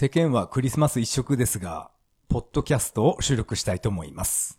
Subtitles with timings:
[0.00, 1.90] 世間はクリスマス一色ですが、
[2.30, 4.58] ポッドキャストを収録したいと思います。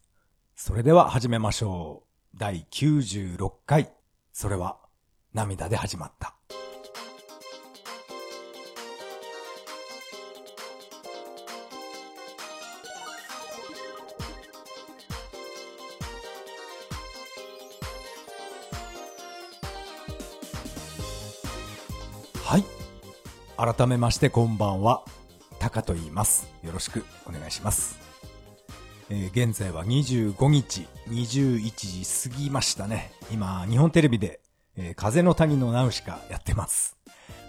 [0.55, 2.03] それでは始めましょ
[2.35, 2.37] う。
[2.37, 3.91] 第96回。
[4.31, 4.77] それは
[5.33, 6.35] 涙で始まった。
[22.43, 22.63] はい。
[23.57, 25.03] 改めましてこんばんは。
[25.61, 26.51] タカと言います。
[26.63, 27.99] よろしくお願いします。
[29.11, 33.11] えー現在は25日21時過ぎましたね。
[33.31, 34.39] 今、日本テレビで、
[34.75, 36.97] えー風の谷のナウシカやってます。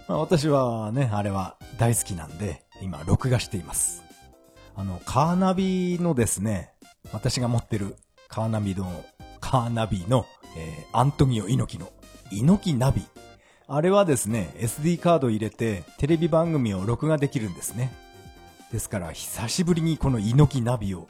[0.09, 4.05] まあ、私はね、あれは大好きなんで、今、録画しています。
[4.77, 6.75] あの、カーナビのですね、
[7.15, 7.97] 私が持ってる
[8.29, 9.07] カーナビの、
[9.41, 10.27] カーナビの、
[10.59, 11.91] えーアントニオ猪木の、
[12.31, 13.07] 猪木ナビ。
[13.69, 18.02] あれはですね、SD カード入れて、テレビ番組を録画できるんですね。
[18.73, 21.09] ですから、久しぶりにこの猪木ナビを、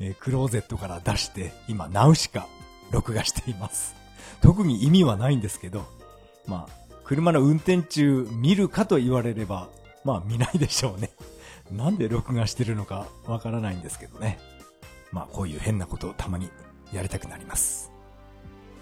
[0.00, 2.46] えークローゼットから出して、今、ナウシカ、
[2.90, 3.94] 録画しています。
[4.40, 5.86] 特に意味はないんですけど、
[6.46, 9.68] まあ、車の運転中見るかと言われれば、
[10.04, 11.10] まあ見ないでしょうね。
[11.70, 14.38] なんで録画してるのかわからないんですけどね。
[15.12, 16.48] まあこういう変なことをたまに
[16.92, 17.90] やりたくなります。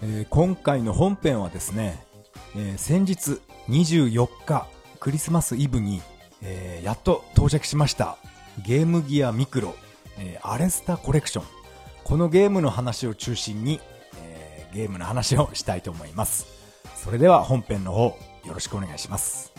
[0.01, 2.03] えー今回の本編はですね、
[2.55, 4.67] えー先日24日
[4.99, 6.01] クリスマスイブに、
[6.41, 8.17] えーやっと到着しました
[8.65, 9.75] ゲームギアミクロ、
[10.19, 11.45] えーアレスタコレクション
[12.03, 13.79] このゲームの話を中心に、
[14.21, 16.47] えーゲームの話をしたいと思います
[16.95, 19.53] それでは本編の方よろしくお願いします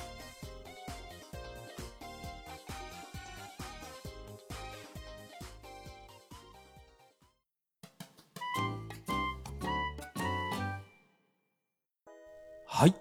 [12.67, 12.95] はい。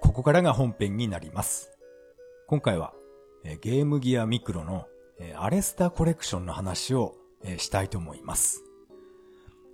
[0.00, 1.70] ここからが本編になります。
[2.48, 2.92] 今回は、
[3.60, 4.86] ゲームギアミクロの、
[5.36, 7.14] アレスタコレクションの話を、
[7.58, 8.64] したいと思います。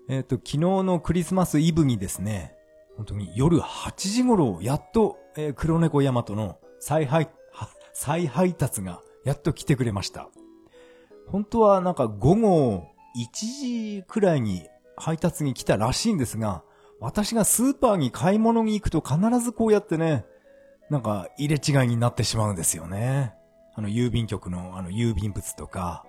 [0.08, 2.56] えっ、と、昨日のクリスマスイブにですね、
[2.96, 7.30] 本当に夜8時頃、やっと、え黒猫ヤマトの再配、
[7.92, 10.28] 再配達がやっと来てくれました。
[11.28, 14.66] 本当はなんか午後1時くらいに
[14.96, 16.64] 配達に来たらしいんですが、
[16.98, 20.26] 私がスーパーに買い物に行くと必ずこうやってね、
[20.90, 23.34] なんか入れ違いになってしまうんですよね。
[23.80, 26.04] あの郵便局のあの郵便物とか、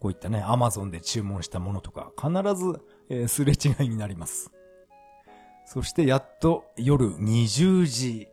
[0.00, 4.50] こういったね、アマゾンで注文したものとか、必ず、えーすれ違いになります。
[5.66, 8.28] そしてやっと夜20時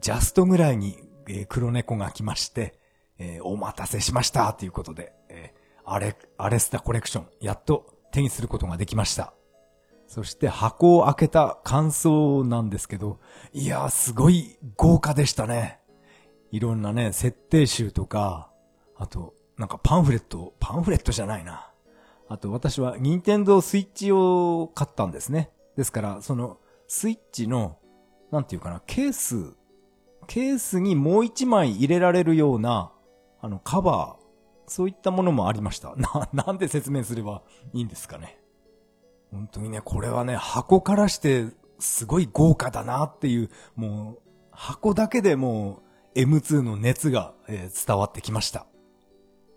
[0.00, 0.98] ジャストぐらいに、
[1.28, 2.80] えー黒猫が来まして、
[3.18, 9.34] えーお待たせしましたということで、えーアレ、アレスタコレクション、やっと手にすることができました。
[10.08, 13.20] そして箱を開けた感想なんですけど、
[13.52, 15.78] いやーすごい豪華でしたね。
[16.50, 18.50] いろんなね、設定集とか、
[18.96, 21.70] あと、なんかパンフレット、パンフレットじゃないな。
[22.28, 25.50] あと私は任天堂スイッチを買ったんですね。
[25.76, 26.58] ですから、その
[26.88, 27.78] スイッチの、
[28.30, 29.54] なんていうかな、ケース、
[30.26, 32.92] ケースにもう一枚入れられるような、
[33.40, 35.94] あの、カバー、そういったものもありました。
[35.96, 37.42] な、なんで説明すれば
[37.72, 38.40] いいんですかね。
[39.30, 41.46] 本当にね、これはね、箱からして、
[41.78, 44.18] すごい豪華だなっていう、もう、
[44.50, 45.85] 箱だけでもう、
[46.16, 48.66] M2 の熱が、えー伝わってきました。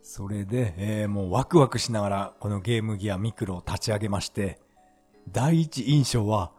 [0.02, 4.59] それで、えーもうワクワクしながら、このゲームギアミクロを立ち上げまして、
[5.31, 6.52] 第一印象は、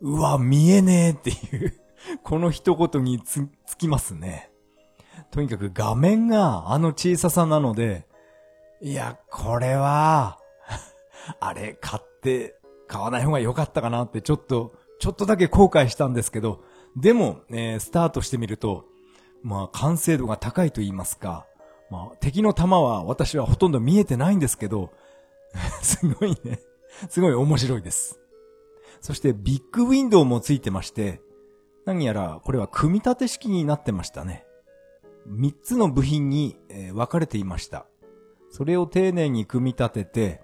[0.00, 1.74] うわ、見えねえっていう、
[2.22, 4.50] この一言につ、つきますね。
[5.32, 8.06] とにかく画面があの小ささなので、
[8.80, 10.38] いや、これは、
[11.40, 12.56] あれ、買って、
[12.86, 16.62] 買わない方が良かったかなって、ちょっと、ちょっとだけ後悔したんですけど、
[16.96, 18.84] でも、えースタートしてみると、
[19.42, 21.46] まあ、完成度が高いと言いますか、
[21.90, 24.92] まあ、敵の弾は私はほとんど見えてないんですけど、
[25.82, 26.60] すごいね、
[27.08, 28.20] すごい面白いです。
[29.00, 31.20] そして、ビッグウィンドウもついてまして、
[31.86, 34.44] 何やら、これは組み立て式になってましたね。
[35.26, 36.58] 三つの部品に、
[36.92, 37.86] 分かれていました。
[38.50, 40.42] それを丁寧に組み立てて、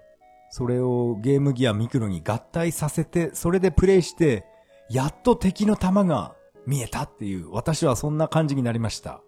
[0.49, 4.45] それをゲームギアミクロに合体させて、それでプレイして、
[4.89, 6.36] やっと敵の弾が
[6.67, 9.21] 見えたっていう、私はそんな感じになりました。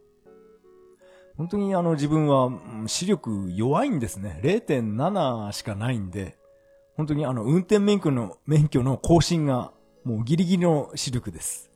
[1.38, 2.52] 本当にあの自分は
[2.86, 4.42] 視力弱いんですね。
[4.44, 6.38] 0.7しかないんで、
[6.98, 9.72] 本当にあの運転免許の、免許の更新が
[10.04, 11.72] もうギリギリの視力です。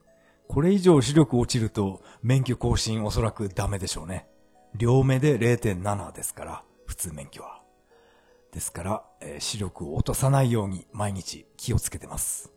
[0.49, 4.27] これ以上視力落ちると免許更新おそらくダメでしょうね。
[4.75, 7.61] 両目で0.7ですから、普通免許は。
[8.51, 12.52] ですから、え視力を落とさないように毎日気をつけてます。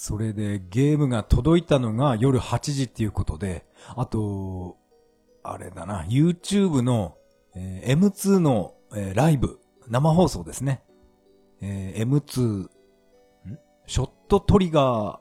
[0.00, 3.66] それでゲームが届いたのが夜8時っていうことで、
[3.96, 4.76] あと、
[5.42, 7.16] あれだな、YouTube の、
[7.56, 9.58] えー M2 の、えーライブ、
[9.88, 10.84] 生放送ですね。
[11.60, 12.70] えー M2、ん？
[13.88, 15.18] ショットトリガ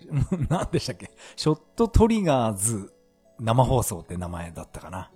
[0.00, 1.10] ー、 何でしたっけ？
[1.36, 2.94] ショットトリガーズ
[3.38, 5.10] 生放送って名前だったかな。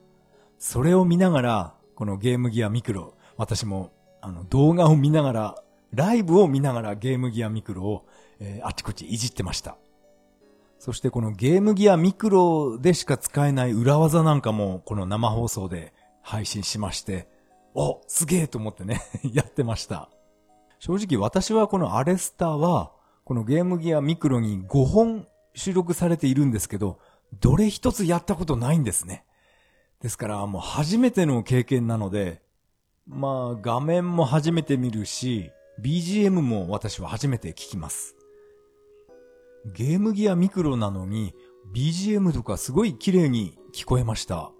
[0.59, 3.91] それを見ながら、このゲームギアミクロ、私も、
[4.21, 5.55] あの、動画を見ながら、
[5.93, 8.07] ライブを見ながらゲームギアミクロを、
[8.41, 9.77] えーあちこちいじってました。
[10.79, 15.93] そしてこのゲームギアミクロでしか使えない裏技なんかも、この生放送で
[16.23, 17.29] 配信しまして、
[17.75, 20.09] お、すげえと思ってね、 やってました。
[20.79, 22.93] 正直私はこのアレスターは、
[23.25, 26.99] このゲームギアミクロに5本収録されているんですけど、
[27.41, 29.27] どれ一つやったことないんですね。
[30.01, 32.43] ですからもう初めての経験なので、
[33.07, 35.51] まあ画面も初めて見るし、
[35.83, 38.17] BGM も私は初めて聞きます。
[39.67, 41.35] ゲームギアミクロなのに
[41.75, 44.51] BGM とかすごい綺麗に聞こえました。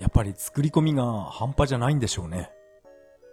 [0.00, 2.50] やっぱり作り込みが半端じゃないんでしょうね。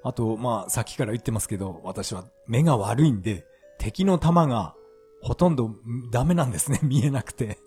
[0.04, 3.46] あと、まあ、さっきから言ってますけど、私は目が悪いんで、
[3.78, 4.76] 敵の弾が
[5.22, 5.72] ほとんど
[6.12, 7.58] ダメなんですね、 見えなくて。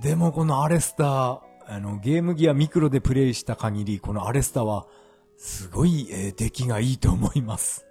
[0.00, 4.86] でもこのアレスター、あの、ゲームギアミクロでプレイした限り、このアレスターは、
[5.36, 7.86] すごい、えー出来がいいと思います。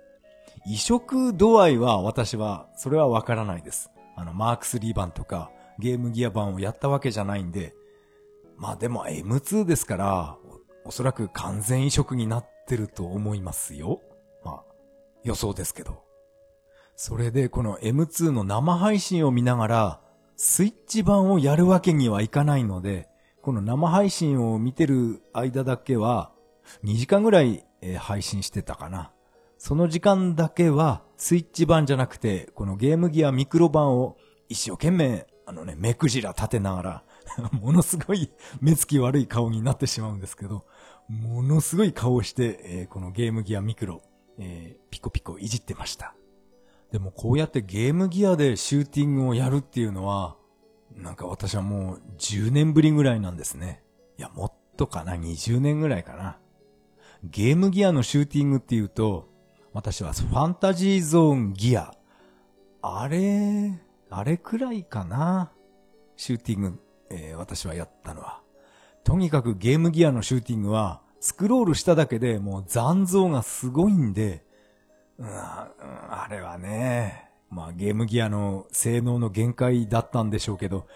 [0.66, 3.92] 移植度合いは私は、それはわからないです。
[4.16, 7.74] あの、マーク3版とか、ゲームギア版をやったわけじゃないんで、
[8.58, 10.38] まあでも M2 ですから、
[10.86, 14.02] おそらく完全移植になってると思いますよ。
[14.44, 14.64] まあ、
[15.24, 16.04] 予想ですけど。
[16.96, 20.02] それでこの M2 の生配信を見ながら、
[20.36, 23.08] スイッチ版をやるわけにはいかないので、
[23.42, 26.32] この生配信を見てる間だけは、
[26.84, 27.66] 2時間ぐらい、
[27.98, 29.12] 配信してたかな。
[29.58, 34.18] その時間だけは、スイッチ版じゃなくて、このゲームギアミクロ版を
[34.50, 37.04] 一生懸命、あのね、目くじら立てながら、
[37.62, 40.66] ものすごい目つき悪い顔になってしまうんですけど、
[41.08, 44.02] ものすごい顔をして、えーこのゲームギアミクロ、
[44.40, 46.16] えーピコピコいじってました。
[46.92, 50.38] でもこうやってゲームギアでシューティングをやるっていうのは、
[50.96, 53.84] なんか私はもう10年ぶりぐらいなんですね。
[54.18, 56.40] いや、もっとかな、20年ぐらいかな。
[57.24, 59.31] ゲームギアのシューティングっていうと、
[59.74, 61.94] 私はファンタジーゾーンギア。
[62.82, 63.80] あれ、
[64.10, 65.52] あれくらいかな。
[66.18, 66.80] シューティング、
[67.10, 68.42] えー私はやったのは。
[69.04, 74.44] とにかくゲームギアのシューティングは、スクロールしただけでもう残像がすごいんで、
[75.18, 80.88] うん、あれはね、まあゲームギアの性能の限界だったんでしょうけど、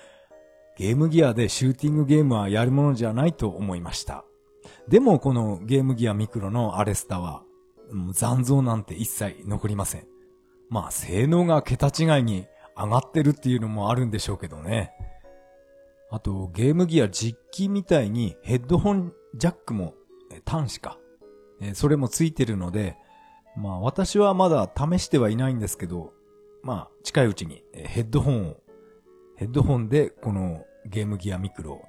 [0.77, 4.25] ゲームギアでシューティングゲームはやるものじゃないと思いました。
[4.89, 7.44] でもこのゲームギアミクロのアレスタは、
[8.13, 10.07] 残像なんて一切残りません。
[10.69, 14.91] まあ性能が桁違いに上がってるっていうのもあるんでしょうけどね。
[16.11, 19.95] あとゲームギア実機みたいにヘッドホンジャックも
[20.31, 20.97] え端子か。
[21.61, 22.97] えそれもついてるので、
[23.55, 26.13] まあ私はまだ試してはいないんですけど、
[26.63, 28.57] まあ近いうちにヘッドホンを、
[29.37, 31.81] ヘッドホンでこのゲームギアミクロを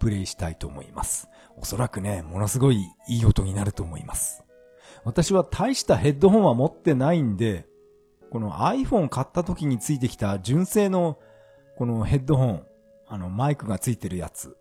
[0.00, 1.28] プレイしたいと思います。
[1.56, 4.43] おそらくね、ものすごいいい音になると思います。
[5.04, 7.66] 私は大したヘッドホンは持ってないんで、
[8.30, 11.18] この iPhone 買った時についてきた純正の
[11.76, 12.66] このヘッドホン、
[13.06, 14.56] あのマイクがついてるやつ。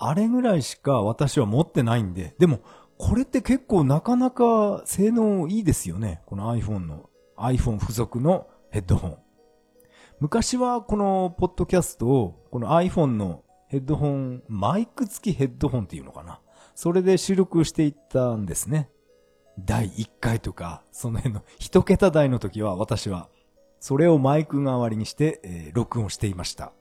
[0.00, 2.60] あれぐらいしか私は持ってないんで、でも
[2.98, 6.22] これって結構なかなか性能いいですよね。
[6.26, 9.18] この iPhone の、iPhone 付属のヘッドホン。
[10.20, 16.40] 昔はこのポッドキャストを、この iPhone のヘッドホン、マイク付きヘッドホンっていうのかな。
[16.74, 18.90] それで収録していったんですね。
[19.64, 23.28] 第1回とか、その辺の一桁台の時は私は、
[23.80, 26.72] それをマイク代わりにして、えー録音していました。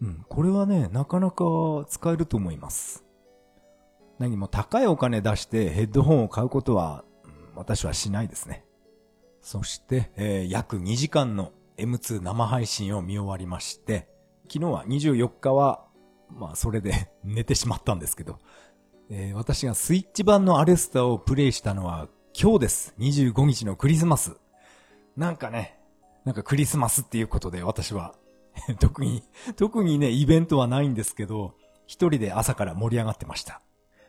[0.00, 1.44] うん、これはね、なかなか
[1.88, 3.04] 使えると思います。
[4.18, 8.64] 何も高いお金出してヘッドホンを買うことは、うん私はしないですね。
[9.42, 14.08] そして、えー約2時間の M2 生配信を見終わりまして、
[14.52, 15.84] 昨日は24日は、
[16.30, 18.38] まあそれで 寝てしまったんですけど、
[19.34, 22.08] 私がスイッチ版のアレスタをプレイしたのは
[22.40, 22.94] 今日です。
[23.00, 24.36] 25日のクリスマス。
[25.16, 25.80] なんかね、
[26.24, 28.14] なんかクリスマスっていうことで私は、
[28.78, 29.24] 特に、
[29.56, 33.62] 特にね、イベントはないんですけど、一人で朝から盛り上がってました。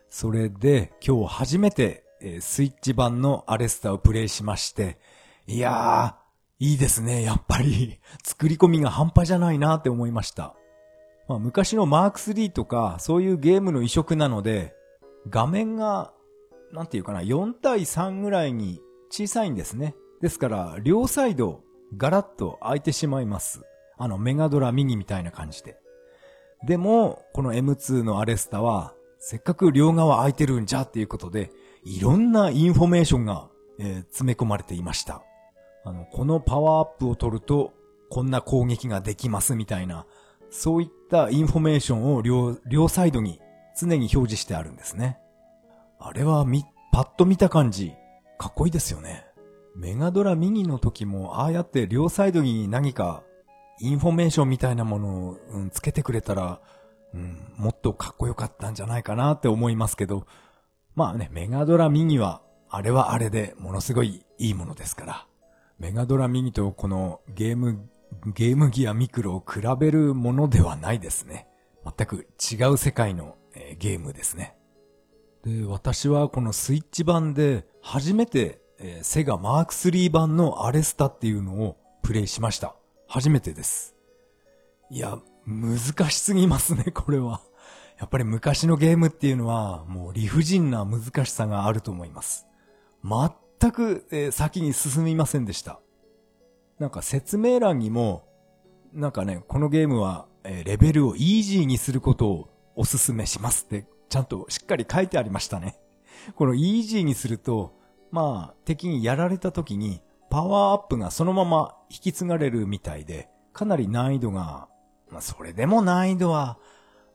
[0.08, 5.00] それで、今日初めて、えースイッチ版のアレスタをプレイしまして、
[5.48, 7.98] いやー、いいですね、やっぱり。
[8.22, 10.54] 作り込みが半端じゃないなって思いました。
[11.26, 14.80] まあ、昔のマーク3とか、そういうゲームの移植なので、
[15.28, 16.12] 画面が、
[16.72, 19.94] なんていうかな、4対3ぐらいに小さいんですね。
[20.20, 21.62] ですから、両サイド、
[21.96, 23.62] ガラッと開いてしまいます。
[23.98, 25.78] あの、メガドラミニみたいな感じで。
[26.66, 31.50] でも、この M2 のアレスタは、せっかく両側空いてるんじゃっていうことで、
[31.84, 33.48] いろんなインフォメーションが、
[33.78, 35.22] えー、詰め込まれていました。
[35.84, 37.72] あの、このパワーアップを取ると、
[38.10, 40.06] こんな攻撃ができますみたいな、
[40.50, 43.40] そういったインフォメーションを両、両サイドに
[43.78, 45.18] 常に表示してあるんですね。
[45.98, 47.94] あれはみ、パッと見た感じ、
[48.38, 49.24] かっこいいですよね。
[49.76, 53.22] メガドラミニの時も、ああやって両サイドに何か、
[53.80, 56.60] インフォメーションみたいなものを、うん、つけてくれたら、
[57.14, 60.26] うん、もっとかっこよかったんじゃないかなって思いますけど、
[60.94, 65.26] まあね、メガドラミニは、あれはあれでものすごいいいものですから。
[65.78, 67.88] メガドラミニとこのゲーム、
[68.34, 71.48] ゲームギアミクロを比べるものではないですね。
[71.84, 74.56] 全く違う世界の、えー、ゲームですね。
[75.44, 82.76] で、私はこのスイッチ版で初めて、えー、セガマーク3版のアレスタっていうのをプレイしました。
[83.08, 83.94] 初めてです。
[84.90, 85.78] いや、難
[86.10, 87.40] しすぎますね、 これは。
[87.98, 92.46] やっぱり昔のゲームっていうのはもう理不尽な難しさがあると思います。
[93.04, 95.80] 全く、えー、先に進みませんでした。
[96.78, 98.28] なんか説明欄にも、
[98.92, 105.78] なんかね、このゲームは、えー、レベルをイージーにすることをお勧めしますってちゃんとしっかり書いてありましたね。
[106.34, 107.74] このイージーにすると、
[108.10, 110.00] まあ、敵にやられた時に、
[110.30, 114.68] パワーアップがそのまま引き継がれるみたいで、かなり難易度が、
[115.10, 116.58] まあ、それでも難易度は、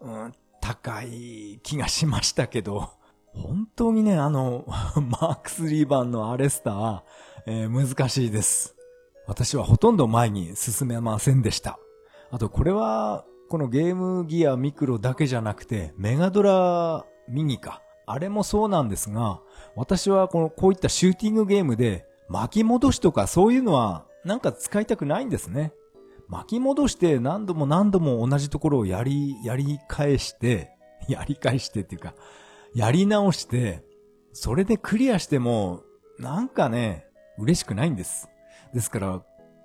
[0.02, 2.90] うん、高い気がしましたけど、
[3.34, 4.66] 本当にね、あの、
[4.98, 7.02] マーク3番のアレスター、
[7.46, 8.76] えー、難しいです。
[9.28, 11.80] 私はほとんど前に進めませんでした。
[12.32, 17.82] あと、これは、このゲームギアミクロだけじゃなくて、メガドラミニか。
[18.06, 19.42] あれもそうなんですが、
[19.76, 25.74] 私はこの、こういったシューティングゲームで巻き戻しとかそういうのはなんか使いたくないんですね。
[26.28, 30.72] 巻き戻して何度も何度も同じところをやり、やり返して、
[31.08, 32.14] やり返してっていうか、
[32.74, 33.84] やり直して、
[34.34, 35.84] それでクリアしても、
[36.20, 38.30] なんかね、嬉しくないんです。
[38.74, 39.22] ですから、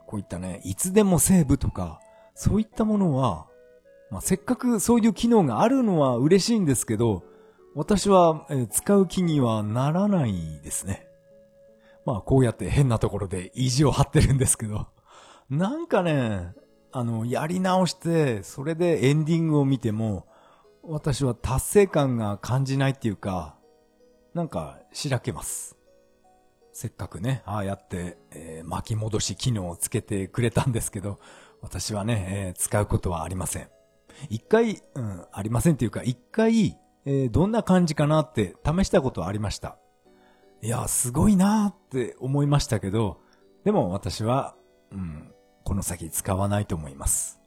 [0.06, 2.00] こういったね、いつでもセーブとか、
[2.34, 3.48] そういったものは、
[4.12, 7.24] まあ、せっかくそういう機能があるのは嬉しいんですけど、
[7.74, 11.06] 私は、え使う気にはならないですね。
[12.04, 14.88] まあこうやって変なところで意地を張ってるんですけど、
[15.48, 16.52] なんかね、
[16.92, 20.26] あの、やり直して、それでエンディングを見ても、
[20.82, 23.56] 私は達成感が感じないっていうか、
[24.34, 25.78] なんか、しらけます。
[26.74, 31.18] せっかくね、ああやって、えー、巻き戻し機能をつけてくれたんですけど、
[31.62, 33.68] 私はね、えー、使うことはありません。
[34.28, 39.78] 一回、うん、ありませんっていうか、一回、えー、どんな感じかなって試したことはありました。
[40.62, 43.20] いや、すごいなーって思いましたけど、
[43.64, 44.54] でも私は、
[44.92, 45.32] うん、
[45.64, 47.40] この先使わないと思います。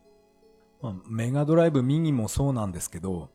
[0.82, 3.30] まあ、メガドライブミニもそうなんですけど、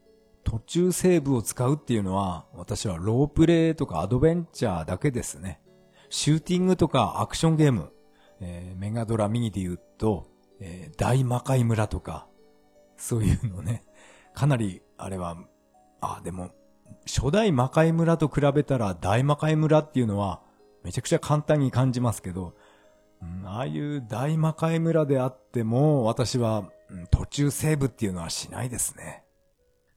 [0.44, 5.61] 途中セーブを使うっていうのは、私はロープレイとかアドベンチャーだけですね。
[6.09, 7.92] シューティングとかアクションゲーム、
[8.40, 10.26] えー、メガドラミニで言うと、
[10.61, 12.26] えー、大魔界村とか、
[13.00, 13.83] そういうのね。
[14.35, 15.37] かなり、あれは、
[16.00, 16.50] あ、でも、
[17.07, 20.42] 初代魔界村と比べたら大魔界村っていうのは、
[20.85, 22.54] めちゃくちゃ簡単に感じますけど、
[23.23, 29.25] うん、ああいう大魔界村であっても、私は、うん、途中セーブっていうのはしないですね。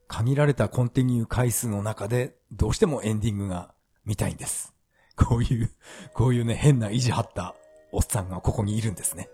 [0.08, 4.74] 限られたコンティニュー回数の中で、どうしてもエンディングが見たいんです。
[5.16, 5.70] こういう、
[6.14, 7.54] こういうね、変な意地張った
[7.92, 9.28] おっさんがここにいるんですね。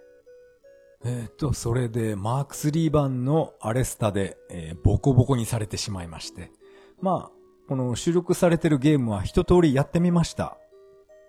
[1.04, 6.52] えっ、と、それで、マーク3版のアレスタで、えー、ボコボコにされてしまいまして。
[7.00, 10.58] まあ、この収録されてるゲームは一通りやってみました。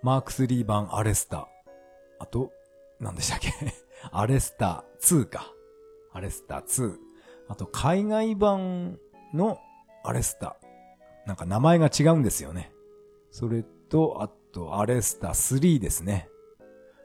[0.01, 1.47] マーク3版アレスタ。
[2.19, 2.51] あと、
[2.99, 3.53] 何でしたっけ？
[4.11, 5.53] アレスタ2か。
[6.11, 6.97] アレスタ2。
[7.47, 8.99] あと、海外版
[9.33, 9.59] の
[10.03, 10.57] アレスタ。
[11.25, 12.73] なんか名前が違うんですよね。
[13.29, 16.27] それと、あと、アレスタ3ですね。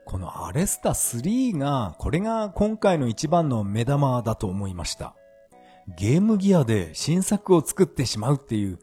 [0.07, 5.17] このアレスタ3が、これが今回の一番の目玉だと思いました。
[5.99, 8.79] ゲームギアで新作を作ってしまうっていう、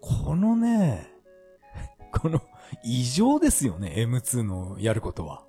[0.00, 1.12] このね、
[2.10, 2.40] この
[2.82, 5.44] 異常ですよね、M2 のやることは。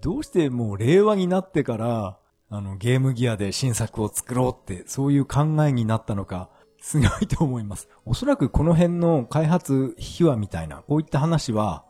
[0.00, 2.18] どうしてもう令和になってから、
[2.50, 6.50] あの、ゲームギアで新作を作ろうって、そういう考えになったのか、
[6.80, 7.88] すごいと思います。
[8.04, 11.84] おそらくこの辺の開発秘話みたいな、こういった話は、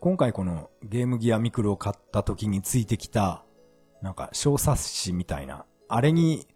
[0.00, 3.44] 今回このゲームギアミクロを買った時についてきた、
[4.00, 6.46] なんか小冊子みたいな、あれに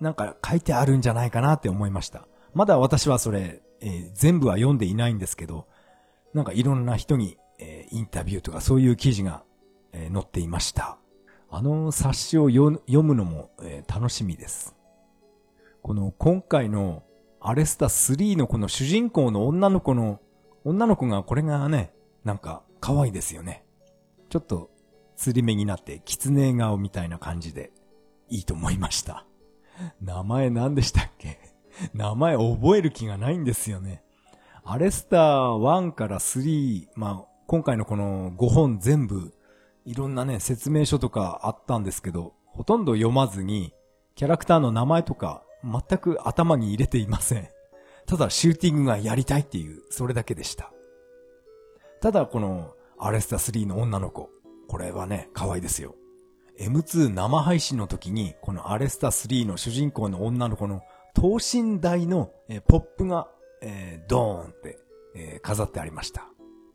[0.00, 2.26] なんか書いてあるんじゃないかなって思いました。
[2.54, 5.66] まだ私はそれ、えー、全部は読んでいないんですけど、
[6.32, 9.42] なんかいろんな人に、えー、インタビューとかそういう記事が、
[9.92, 10.96] えー、載っていました。
[11.50, 14.74] あの冊子を読むのも、え楽しみです。
[15.82, 17.02] この今回の
[17.40, 20.18] アレスタ3のこの主人公の女の子の、
[20.64, 21.92] 女の子がこれがね、
[22.24, 23.64] なんか可愛いですよね。
[24.28, 24.70] ちょっと
[25.16, 27.72] 釣り目になって狐顔みたいな感じで
[28.28, 29.26] いいと思いました。
[30.00, 31.38] 名前何でしたっけ？
[31.92, 34.02] 名前覚える気がないんですよね。
[34.64, 35.20] アレスター
[35.58, 39.32] 1から3、まあ、今回のこの5本全部、
[39.84, 43.72] いろんなね、説明書とかあったんですけど、ほとんど読まずに、
[44.16, 47.48] キャラクターの名前とか全く頭に入れていません。
[48.06, 50.72] ただシューティングがやりたいっていう、それだけでした。
[52.06, 54.30] ただこのアレスタ3の女の子、
[54.68, 55.96] これはね、可愛いですよ。
[56.56, 60.82] M2 生配信の時に、このアレスタ3の主人公の女の子の
[61.14, 62.30] 等身大の、
[62.68, 63.26] ポップが、
[63.60, 64.78] えー、ドーンって、
[65.16, 66.28] えー、飾ってありました。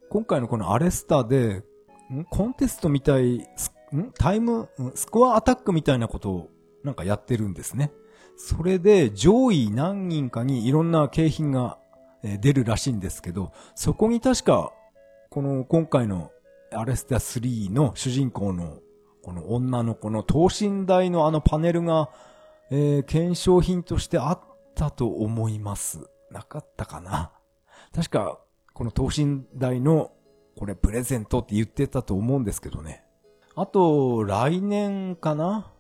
[0.10, 1.64] 今回のこのアレスタで、
[2.12, 2.26] ん？
[2.30, 4.12] コンテストみたい、ん？
[4.18, 6.50] タイム、スコアアタックみたいなことを
[6.84, 7.94] なんかやってるんですね。
[8.36, 11.78] それで上位何人かにいろんな景品が
[12.22, 14.74] 出るらしいんですけど、そこに確か、
[15.34, 16.30] この今回の
[16.74, 18.80] アレスタ3の主人公の
[19.24, 22.10] この女の子の等身大のあのパネルが、
[22.70, 24.42] えー、検証品としてあっ
[24.76, 26.02] たと思います。
[26.32, 27.32] なかったかな？
[27.96, 28.42] 確か、
[28.74, 30.12] この等身大の、
[30.58, 33.06] これプレゼントって言ってたと思うんですけどね。
[33.56, 35.72] あと、来年かな？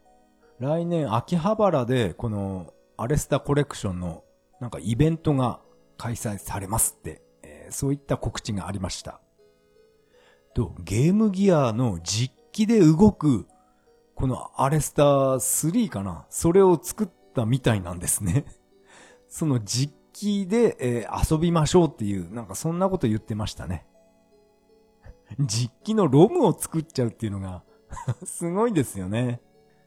[0.59, 4.23] 来年秋葉原で、このアレスタコレクションの
[4.61, 5.59] なんかイベントが
[5.97, 9.19] 開催されますって、えー、そういった告知がありました。
[10.53, 13.47] と、ゲームギアの実機で動く、
[14.15, 16.25] このアレスター3かな？
[16.29, 18.45] それを作ったみたいなんですね。
[19.27, 23.85] その実機で、えー、遊びましょうっていう、なんかそんなこと言ってましたね。
[25.39, 27.63] 実機のロムを作っちゃうっていうのが
[28.23, 29.41] すごいですよね。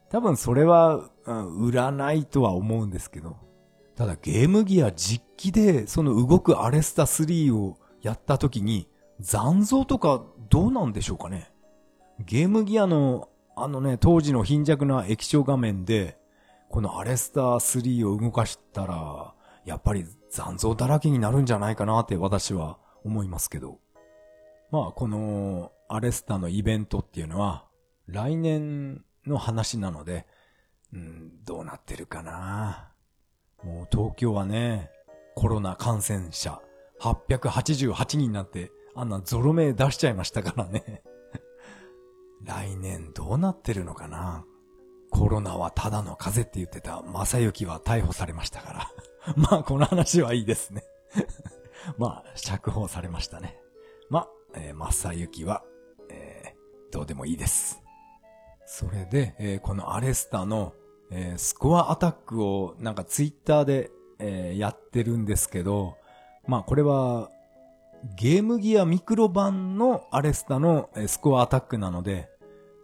[0.09, 3.37] 多分それは、うん、売らないとは思うんですけど。
[3.95, 11.51] ただゲームギア実機でその動くアレスタ3をやった時に残像とかどうなんでしょうかね？
[12.19, 16.17] ゲームギアの、あのね、当時の貧弱な液晶画面で、
[16.69, 19.33] このアレスター3を動かしたら、
[19.65, 23.79] やっぱり残像だらけになるんじゃないかなって私は思いますけど。
[24.71, 27.65] まあ、このアレスタのイベントっていうのは、
[28.07, 30.25] 来年の話なので、
[30.93, 32.91] うん、どうなってるかな。
[33.63, 34.89] もう東京はね、
[35.35, 36.61] コロナ感染者
[37.01, 41.03] 888人になって、あんなゾロ目出しちゃいましたからね。
[42.43, 44.45] 来年どうなってるのかな？
[45.11, 48.91] コロナはただの風邪って言ってた正幸は逮捕されましたから。
[49.35, 50.83] まあ、この話はいいですね
[51.97, 53.59] まあ、釈放されましたね。
[54.09, 55.63] まあ、えー、正幸は、
[56.09, 57.81] えー、どうでもいいです。
[58.65, 60.73] それで、えー、このアレスタの、
[61.11, 65.97] えー、スコアアタックをなんかツイッターで、えー、やってるんですけど、
[66.47, 67.29] まあこれは
[68.13, 72.29] ゲームギアミクロ版のアレスタのスコアアタックなので、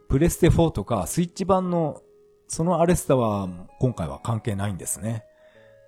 [0.09, 2.01] プレステ4とかスイッチ版の
[2.47, 3.47] そのアレスタは
[3.79, 5.23] 今回は関係ないんですね。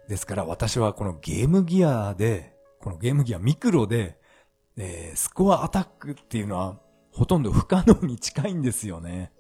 [0.08, 4.18] ですから私はこのゲームギアで、このゲームギアミクロで、
[4.78, 6.78] えー、スコアアタックっていうのは
[7.12, 9.32] ほとんど不可能に近いんですよね。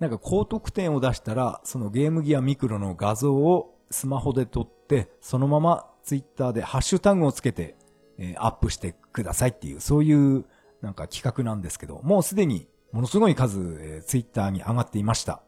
[0.00, 7.76] なんか高得点を出したら、そのゲームギアミクロの画像をスマホで撮って、そのままツイッターでハッシュタグをつけて、
[8.20, 10.44] え、アップしてくださいっていう、そういう
[10.82, 15.42] なんか企画なんですけど、もうすでにものすごい数、えー、ツイッターに上がっていました。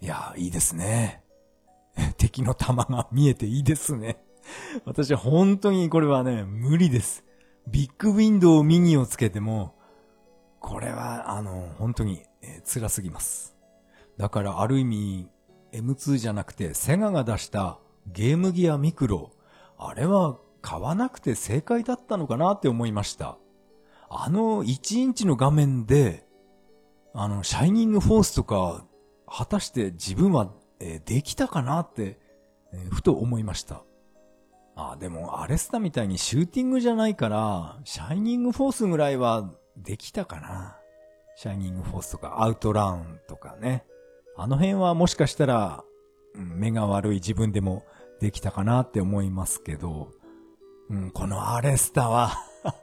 [0.00, 1.22] いやー、いいですね。
[2.18, 4.22] 敵の弾が見えていいですね。
[4.84, 7.24] 私は本当にこれはね、無理です。
[7.68, 9.74] ビッグウィンドウミニをつけても、
[10.60, 13.56] これは、あの、本当に、えー、辛すぎます。
[14.18, 15.28] だからある意味、
[15.72, 19.32] M2 じゃなくてセガが出したゲームギアミクロ、
[19.76, 23.36] あれは買わなくて正解だったのかなって思いました。
[24.08, 26.24] あの1インチの画面で
[27.16, 28.84] あの、シャイニングフォースとか、
[29.28, 30.50] 果たして自分は、
[30.80, 32.18] え、できたかなって、
[32.72, 33.84] え、ふと思いました。
[34.74, 40.76] あ、でも、アレスタみたいにシューティングじゃないから、シャイニングフォースぐらいはできたかな。
[41.36, 43.84] シャイニングフォースとか、アウトラウンとかね。
[44.36, 45.84] あの辺はもしかしたら、
[46.34, 47.84] 目が悪い自分でも
[48.18, 50.10] できたかなって思いますけど、
[50.94, 52.32] ん、このアレスタは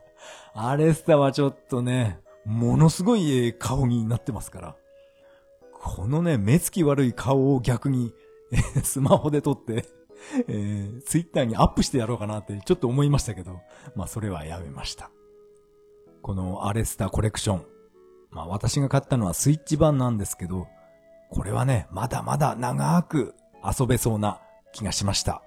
[0.54, 4.76] アレスタはちょっとね、ものすごい顔になってますから。
[5.74, 8.13] このね、目つき悪い顔を逆に、
[8.84, 9.86] スマホで撮って
[10.47, 13.62] えー、ツイッターにアップしてやろうかなってちょっと思いましたけど、
[13.95, 15.12] まあそれはやめました。
[16.21, 17.65] このアレスタコレクション。
[18.30, 20.67] まあ私が買ったのはスイッチ版なんですけど、
[21.30, 24.41] これはね、まだまだ長く遊べそうな
[24.74, 25.41] 気がしました。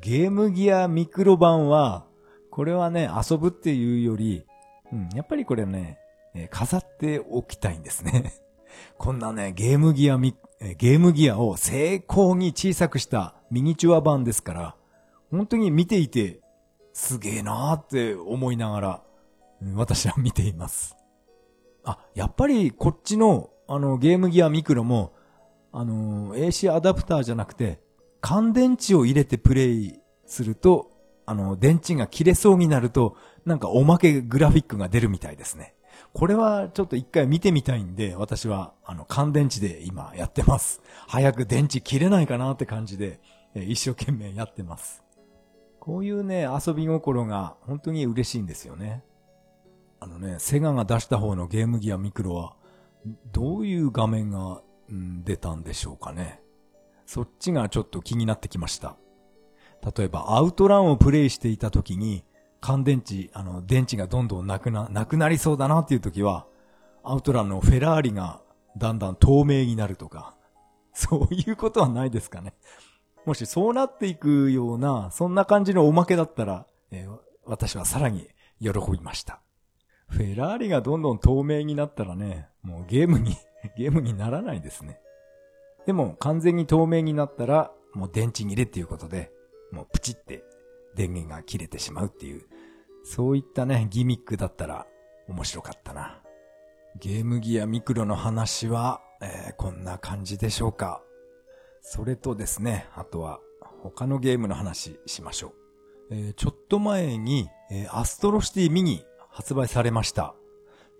[0.00, 2.06] ゲームギアミクロ版は、
[2.50, 4.44] これはね、遊ぶっていうより、
[4.92, 5.98] うん、やっぱりこれね、
[6.34, 8.32] え飾っておきたいんですね。
[8.98, 10.36] こんなね、ゲームギアミ、
[10.76, 14.76] ゲームギアを成功に小さくしたミニチュア版ですから、
[15.30, 16.40] 本当に見ていて、
[16.92, 19.02] すげえなーって思いながら、
[19.74, 20.96] 私は見ています。
[21.84, 25.12] あ、やっぱりこっちの、あの、ゲームギアミクロも、
[25.72, 27.80] あの、AC アダプターじゃなくて、
[28.20, 30.90] 乾電池を入れてプレイすると、
[31.26, 35.74] あの、電池が切れそうになると、なんかおまけグラフィックが出るみたいですね。
[36.12, 40.82] これはちょっと一回見てみたいんで、私は、あの、乾電池で今やってます。
[41.06, 43.20] 早く電池切れないかなって感じで、
[43.54, 45.02] 一生懸命やってます。
[45.80, 49.04] こういうね、遊び心が本当に嬉しいんですよね。
[50.00, 52.56] あのね、セガが出した方のゲームギアミクロは、
[53.32, 56.40] どういう画面が、うん、出たんでしょうかね。
[57.06, 58.96] そっちがちょっと気になってきました。
[59.96, 62.24] 例えば、アウトランをプレイしていた時に、
[62.60, 66.46] 乾電池、あの、電池がどんどんなくな、なくなりそうだなっていう時は、
[67.04, 68.42] アウトランのフェラーリが
[68.76, 70.36] だんだん透明になるとか、
[70.92, 72.54] そういうことはないですかね。
[73.24, 78.28] もしそうなっていくような、そんな感じのおまけだったら、えー、私はさらに
[78.60, 79.40] 喜びました。
[80.08, 83.36] フェラーリがどんどん透明になったらね、もうゲームに
[83.76, 85.00] ゲームにならないですね。
[85.86, 89.30] でも完全に透明になったら、もう電池切れっていうことで、
[89.72, 90.44] もうプチって
[90.94, 92.42] 電源が切れてしまうっていう、
[93.04, 94.86] そういったね、ギミックだったら
[95.28, 96.20] 面白かったな。
[96.98, 101.02] ゲームギアミクロの話は、えー、こんな感じでしょうか。
[101.82, 103.40] それとですね、あとは
[103.82, 106.14] 他のゲームの話しましょう。
[106.14, 110.34] えー、ちょっと前に、えー、アストロシティミニ発売されました。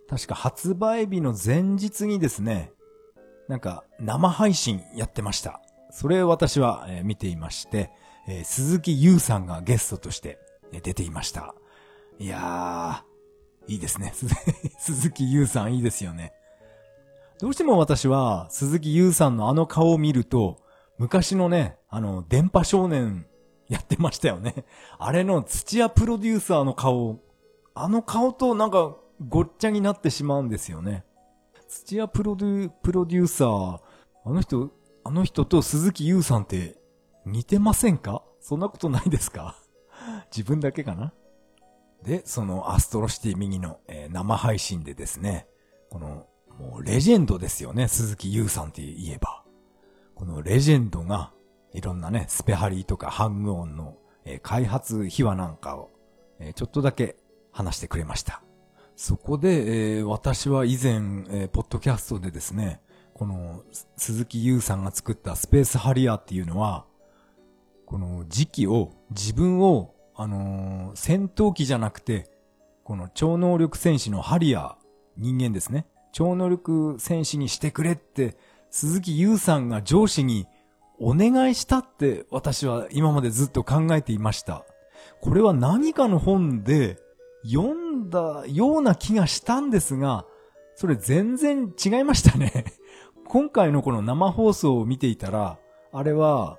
[0.08, 2.72] 確か発売日の前日にですね、
[3.48, 5.60] なんか生配信やってました。
[5.90, 7.90] それ私は、えー、見ていまして、
[8.28, 10.38] えー、鈴木優さんがゲストとして、
[10.72, 11.54] えー、出ていました。
[12.18, 14.12] いやー、いいですね。
[14.78, 16.32] 鈴木優さんいいですよね。
[17.38, 20.58] どうしても私は鈴木優さんのあの顔を見ると、
[20.98, 23.26] 昔のね、あの、電波少年
[23.68, 24.64] やってましたよね。
[24.98, 27.20] あれの土屋プロデューサーの顔、
[27.74, 28.96] あの顔となんか
[29.28, 31.04] ごっちゃになってしまうんですよね。
[31.68, 33.80] 土屋プロデュプロデューサー、
[34.24, 34.70] あの人、
[35.04, 36.78] あの人と鈴木優さんって
[37.24, 38.22] 似てませんか？
[38.40, 39.56] そんなことないですか？
[40.34, 41.12] 自分だけかな？
[42.02, 45.48] で、そのアストロシティ右の、えー、生配信でですね、
[45.90, 46.26] この、
[46.58, 49.44] もうレジェンドですよね、鈴木優さんって言えば。
[50.14, 51.32] このレジェンドが、
[51.72, 55.90] いろんなね、スペハリーとかハングオンの、えー、開発秘話なんかを、
[56.38, 57.16] えー、ちょっとだけ
[57.50, 58.42] 話してくれました。
[58.96, 62.80] そこで、えー、私は以前、えー、ポッドキャストでですね、
[63.12, 63.62] この
[63.96, 66.86] 鈴木優さんが作ったスペースハリアーっていうのは、
[67.84, 72.30] この時期を、自分を、あのー、戦闘機じゃなくて、
[72.84, 74.74] この超能力戦士のハリアー、
[75.18, 75.86] 人間ですね。
[76.12, 78.36] 超能力戦士にしてくれって、
[78.70, 80.46] 鈴木優さんが上司に
[80.98, 84.64] お願いしたって私は今までずっと考えていました。
[85.20, 86.98] これは何かの本で
[87.44, 90.26] 読んだような気がしたんですが、
[90.74, 92.64] それ全然違いましたね。
[93.26, 95.58] 今回のこの生放送を見ていたら、
[95.92, 96.58] あれは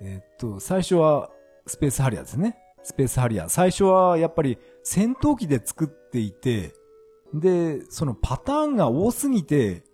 [0.00, 1.30] えっと、最初は
[1.66, 2.58] スペースハリアですね。
[2.82, 3.48] スペースハリア。
[3.48, 6.74] 最初はやっぱり戦闘機で作っていて、
[7.34, 9.84] で、そのパターンが多すぎて、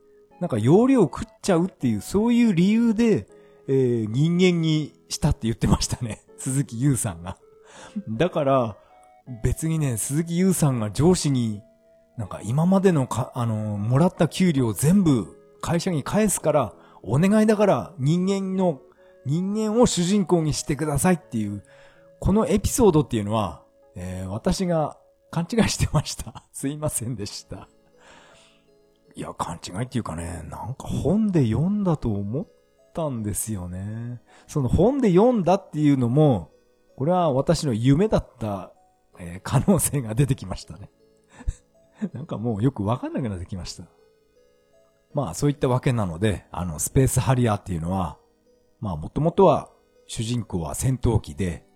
[0.40, 3.26] なんか容量食っちゃうっていう、そういう理由で、
[3.68, 6.22] えー、人間にしたって言ってましたね。
[6.36, 7.38] 鈴木優さんが。
[8.08, 8.76] だから、
[9.42, 11.62] 別にね、鈴木優さんが上司に、
[12.16, 18.80] なんか今までのか、あのー、もらった給料全部会社に返すから、お願いだから人間の
[19.24, 21.62] 人間を主人公にしてくださいっていう、
[22.20, 23.62] このエピソードっていうのは、
[23.94, 24.96] えー、私が
[25.30, 26.44] 勘違いしてました。
[26.52, 27.68] すいませんでした。
[29.14, 32.46] いや、勘違いっていうかね、なんか本で読んだと思っ
[32.94, 34.20] たんですよね。
[34.46, 36.50] その本で読んだっていうのも、
[36.96, 38.71] これは私の夢だった、
[39.18, 40.90] えー、可能性が出てきましたね。
[42.12, 43.84] なんかもうよくわかんなくなってきました。
[45.14, 48.18] まあそういったわけなので、あの、スペースハリアーっていうのは、
[48.80, 49.70] まあもともとは
[50.06, 51.66] 主人公は戦闘機で、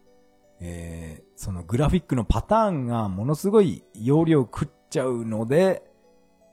[0.61, 5.83] えー、そのグラフィックのパターンがものすごい容量食っちゃうので、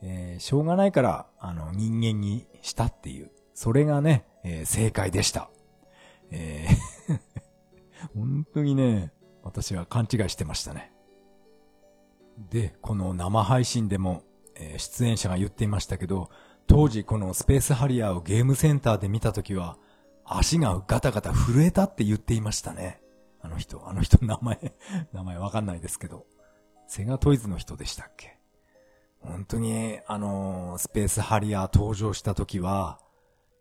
[0.02, 3.32] えー、しょうがないから、あの、人間にしたっていう。
[3.54, 5.50] それがね、えー、正解でした。
[6.32, 7.34] えー
[8.13, 10.91] 本当にね、私は勘違いしてましたね。
[12.49, 14.23] で、この生配信でも、
[14.56, 16.29] えー、出演者が言っていましたけど、
[16.67, 19.77] 当時このスペースハリアーをゲームセンターで見たときは、
[20.25, 23.01] 足がガタガタ震えたって言っていましたね。
[23.41, 24.73] あの人、あの人の名前、
[25.12, 26.25] 名前わかんないですけど。
[26.88, 28.38] セガトイズの人でしたっけ？
[29.21, 32.99] 本当に、あの、スペースハリアー登場した時は、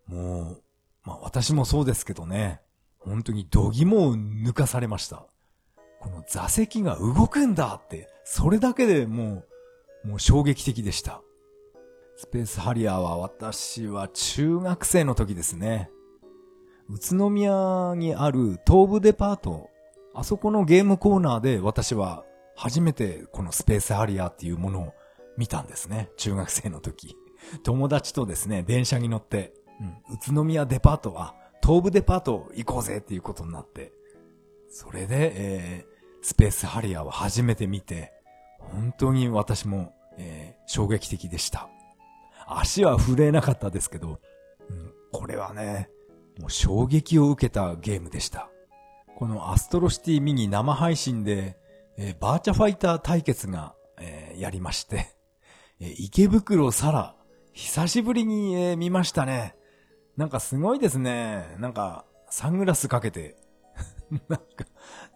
[0.06, 0.62] もう、
[1.04, 2.60] まあ私もそうですけどね、
[2.98, 5.26] 本当に度肝を抜かされました。
[6.02, 9.44] この座席が動くんだって、それだけでも
[10.04, 11.22] う、もう衝撃的でした。
[12.16, 15.90] スペースハリアーは私は中学生の時ですね。
[16.88, 19.70] 宇都宮にある東部デパート、
[20.12, 22.24] あそこのゲームコーナーで私は
[22.56, 24.94] 初めてこのスペースハリアーっていうものを
[25.38, 26.10] 見たんですね。
[26.16, 27.16] 中学生の時。
[27.62, 33.92] 友達とですね、電車に乗って、うん、宇都宮デパートは東部デパート行こうぜっていうことになって、
[34.68, 35.91] それで、え、
[36.22, 38.12] スペースハリアーを初めて見て、
[38.58, 41.68] 本当に私も、えー、衝撃的でした。
[42.46, 44.20] 足は震えなかったですけど、
[44.70, 45.90] うん、これはね、
[46.38, 48.48] もう衝撃を受けたゲームでした。
[49.16, 51.56] このアストロシティミニ生配信で、
[51.98, 55.08] えー、バーチャファイター対決が、えー、やりまして、
[55.80, 57.14] えー、池袋サラ、
[57.52, 59.54] 久しぶりに、えー、見ましたね。
[60.16, 61.56] なんかすごいですね。
[61.58, 63.36] なんか、サングラスかけて。
[64.28, 64.64] なんか、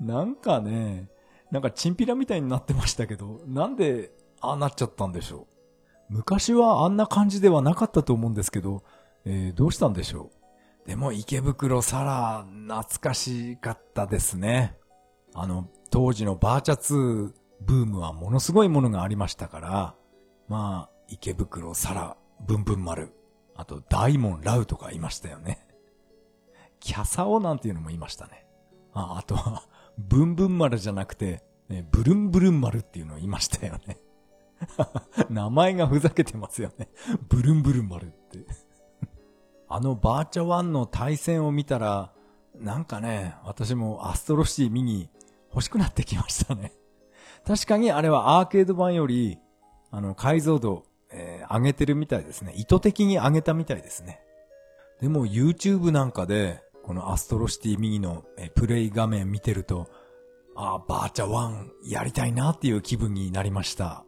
[0.00, 1.08] なんかね、
[1.50, 4.10] なんかチンピラみたいになってましたけど、なんで、
[4.40, 5.46] ああなっちゃったんでしょ
[6.10, 6.14] う？
[6.14, 8.84] 昔はあんな感じではなかったと思うんですけど、
[9.24, 10.30] えー、どうしたんでしょ
[10.84, 10.88] う？
[10.88, 14.76] でも池袋サラ、懐かしかったですね。
[15.34, 19.94] あの、当時のバーチャ2ブームはものすごいものがありましたから、
[20.48, 23.12] まあ、池袋サラ、ブンブン丸、
[23.56, 25.66] あと大門ラウとかいましたよね。
[26.78, 28.45] キャサオなんていうのもいましたね。
[29.02, 29.62] あ、あとは、
[29.98, 33.98] ブンブン丸じゃなくて、ね、ブルンブルン丸っていうのいましたよね。
[35.28, 36.88] 名前がふざけてますよね。
[37.28, 38.38] ブルンブルン丸って
[39.68, 42.12] あのバーチャ1の対戦を見たら、
[42.58, 45.10] なんかね、私もアストロシティ見に
[45.50, 46.72] 欲しくなってきましたね。
[47.44, 49.38] 確かにあれはアーケード版より、
[49.90, 52.52] あの、解像度、えー、上げてるみたいですね。
[52.56, 54.20] 意図的に上げたみたいですね。
[55.00, 59.90] でも YouTube なんかで、このアストロシティミニの、プレイ画面見てると、
[60.54, 64.04] ああ、バーチャ1やりたいなっていう気分になりました。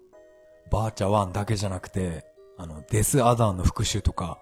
[0.71, 2.25] バーチャ1だけじゃなくて、
[2.57, 4.39] あの、デスアダーの復習とか、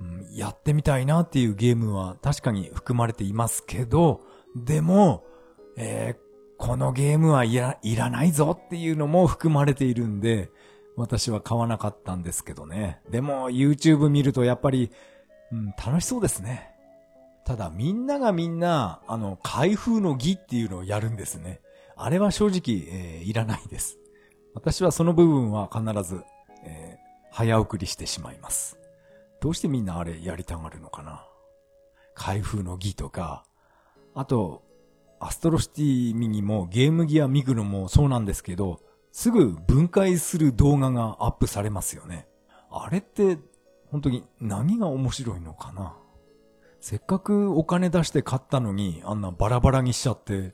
[0.00, 4.22] うん、やってみたいなっていうゲームは確かに含まれていますけど、
[4.56, 5.24] でも、
[5.76, 6.18] えー、
[6.56, 10.50] このゲームはいら、いらないぞっていうのも含まれているんで、
[10.96, 13.00] 私は買わなかったんですけどね。
[13.08, 14.90] でも YouTube 見るとやっぱり、
[15.52, 16.74] うん、楽しそうですね。
[17.44, 21.60] ただみんながみんな、あの、開封の儀っていうのをやるんですね。
[21.96, 23.98] あれは正直、えー、いらないです。
[24.54, 26.22] 私はその部分は必ず、
[26.64, 28.78] えー、早送りしてしまいます。
[29.40, 31.24] どうしてみんなあれやりたがるのかな？
[32.14, 33.44] 開封の儀とか、
[34.14, 34.62] あと、
[35.20, 42.28] アストロシティミニもゲームギアミグロもそうなんですけど、すぐ分解する動画がアップされますよね。
[42.70, 43.38] あれって、
[43.90, 45.96] 本当に何が面白いのかな？
[46.80, 50.52] せっかくお金出して買ったのに、あんなバラバラにしちゃって、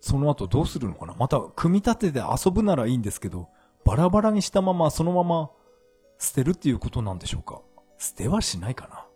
[0.00, 1.14] その後どうするのかな？
[1.14, 3.48] また、組み立てて遊ぶならいいんですけど、
[3.84, 5.50] バラバラにしたままそのまま
[6.18, 7.60] 捨てるっていうことなんでしょうか？
[7.98, 9.06] 捨てはしないかな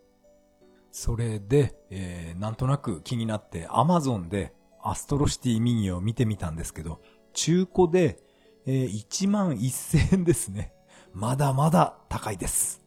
[0.93, 7.01] それで、えー、なんとなく気になって Amazon でアストロシティミニを見てみたんですけど、
[7.33, 8.19] 中古で、
[8.65, 10.73] えー、1万1000円ですね。
[11.13, 12.83] まだまだ高いです。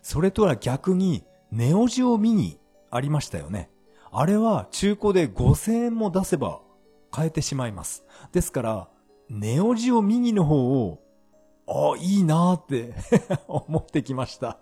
[0.00, 2.58] それとは逆に、ネオジオミニ
[2.90, 3.70] ありましたよね。
[4.10, 6.60] あれは中古で5000円も出せば
[7.14, 8.04] 変えてしまいます。
[8.32, 8.88] ですから、
[9.28, 11.00] ネオジオミニの方を、
[11.68, 12.94] あ、いいなーって
[13.46, 14.58] 思ってきました。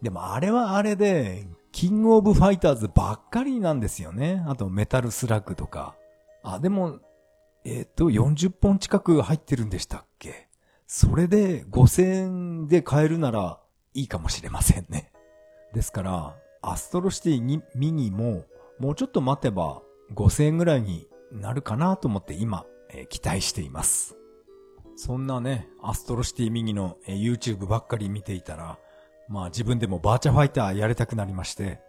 [0.00, 4.44] でもあれはあれで、キングオブファイターズばっかりなんですよね。
[4.46, 5.96] あとメタルスラッグとか。
[6.44, 7.00] あ、でも、
[7.64, 10.48] えっ、ー、と、40本近く入ってるんでしたっけ？
[10.86, 13.60] それで5000円で買えるなら
[13.92, 15.10] いいかもしれませんね。
[15.72, 18.44] ですから、アストロシティにミニも
[18.78, 19.82] もうちょっと待てば
[20.14, 24.16] 5000円ぐらいになるかなと思って今、えー、期待しています。
[24.96, 28.78] そんなね、アストロシティミニの、えー、YouTube ばっかり見ていたら、
[29.28, 31.80] まあ自分でもバーチャファイターやりたくなりまして、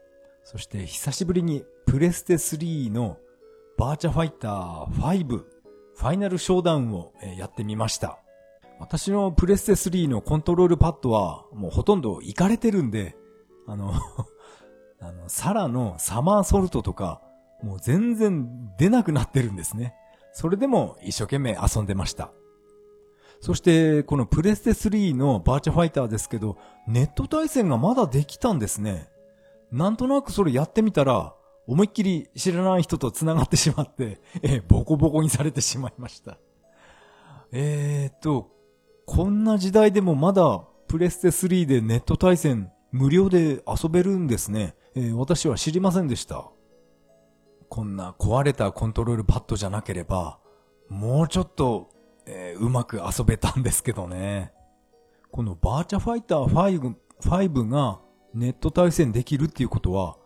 [0.43, 3.17] そして久しぶりにプレステ3の
[3.77, 8.19] バーチャファイター5ファイナルショーダウンをやってみました。
[8.79, 13.15] 私のプレステ3のコントロールパッドはもうほとんどいかれてるんで、
[13.69, 13.93] あの
[14.99, 17.21] あの、サラのサマーソルトとか、
[17.61, 19.93] もう全然出なくなってるんですね。
[20.33, 22.31] それでも一生懸命遊んでました。
[23.41, 29.09] そして、このプレステ3のバーチャファイターですけど、ネット対戦がまだできたんですね。
[29.71, 31.33] なんとなくそれやってみたら、
[31.67, 36.37] 思いっきり知らない人と繋がってしまって、えー、ボコボコにされてしまいました。
[37.51, 38.49] えーっと、
[39.05, 44.75] こんな時代でもまだプレステ3でネット対戦無料で遊べるんですね。
[44.95, 46.49] えー、私は知りませんでした。
[47.69, 50.39] こんな壊れたコントロールパッドじゃなければ、
[50.89, 51.91] もうちょっと、
[52.25, 54.53] えー、うまく遊べたんですけどね。
[55.31, 58.01] このバーチャファイター5、5が
[58.33, 60.17] ネット対戦できるっていうことは、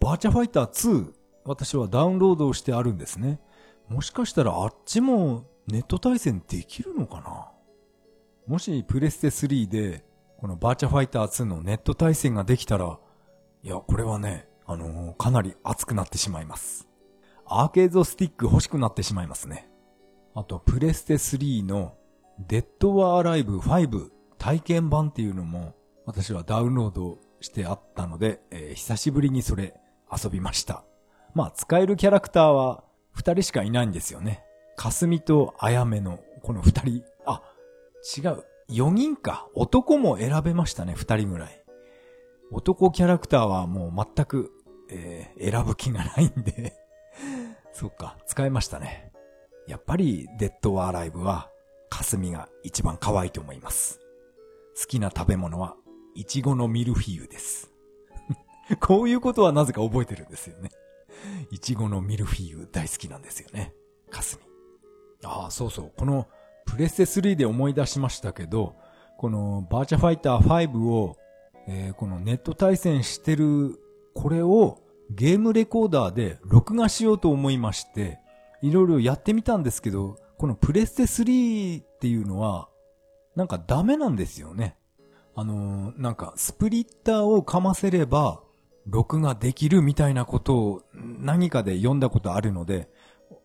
[0.00, 1.12] バーチャファイター2、
[1.44, 3.40] 私はダウンロードしてあるんですね。
[3.88, 7.50] もしかしたらあっちもネット対戦できるのかな？
[8.46, 10.04] もしプレステ3で
[10.40, 12.98] このバーチャファイター2のネット対戦ができたら、
[13.62, 16.88] いや、これはね、あのー、かなり熱くなってしまいます。
[17.44, 19.68] アーケードスティック欲しくなってしまいますね。
[20.34, 21.94] あと、プレステ3の
[22.48, 25.74] デッドワーライブ5体験版っていうのも
[26.06, 29.74] 私はダウンロードしてあったので、えー、久しぶりにそれ
[30.10, 30.84] 遊びました。
[31.34, 34.42] まあ、使えるキャラクターは二人しかいないんですよね。
[34.76, 37.04] かすみとあやめのこの二人。
[37.26, 37.42] あ、
[38.16, 38.44] 違う。
[38.70, 39.48] 4人か。
[39.54, 41.64] 男も選べましたね、2人ぐらい。
[42.50, 44.50] 男キャラクターはもう全く、
[44.90, 46.74] えー、選ぶ気がないんで
[47.72, 49.12] そっか、使えましたね。
[49.66, 51.50] やっぱり、デッド・ワーライブは、
[51.88, 54.00] かすみが一番可愛いと思います。
[54.80, 55.76] 好きな食べ物は、
[56.14, 57.70] いちごのミルフィーユです。
[58.80, 60.70] こういうことはなぜか覚えてるんですよね。
[61.50, 63.74] いちごのミルフィーユ大好きなんですよね。
[64.10, 64.48] かすみ。
[65.24, 65.92] ああ、そうそう。
[65.96, 66.28] この、
[66.70, 68.76] プレステ3で思い出しましたけど、
[69.18, 71.16] このバーチャファイター5を、
[71.66, 73.78] えー、このネット対戦してる、
[74.14, 74.78] これを
[75.10, 78.20] ゲームレコーダーで録画しようと思いまして、
[78.62, 82.68] いろいろやってみたんですけど、このプレステ3っていうのは、
[83.34, 84.76] なんかダメなんですよね。
[85.34, 88.42] あのー、なんかスプリッターをかませれば、
[88.86, 92.88] 録画できるみたいなことを何かで読んだことあるので、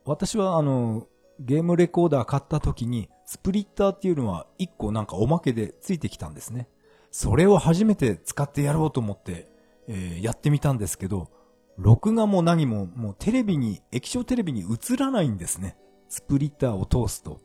[0.06, 1.08] 私はあの、
[1.40, 6.68] ゲームレコーダー買った時に、スプリッターっていうのは一個なんかおまけでついてきたんですね。
[7.12, 9.48] それを初めて使ってやろうと思って、
[9.88, 11.30] えー、やってみたんですけど、
[11.78, 15.78] 録画も何ももうテレビに、液晶テレビに映らないんですね。
[16.10, 17.40] スプリッターを通すと。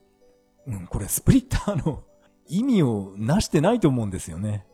[0.66, 2.05] うん、これスプリッターの
[2.47, 4.66] 意味をなしてないと思うんですよね。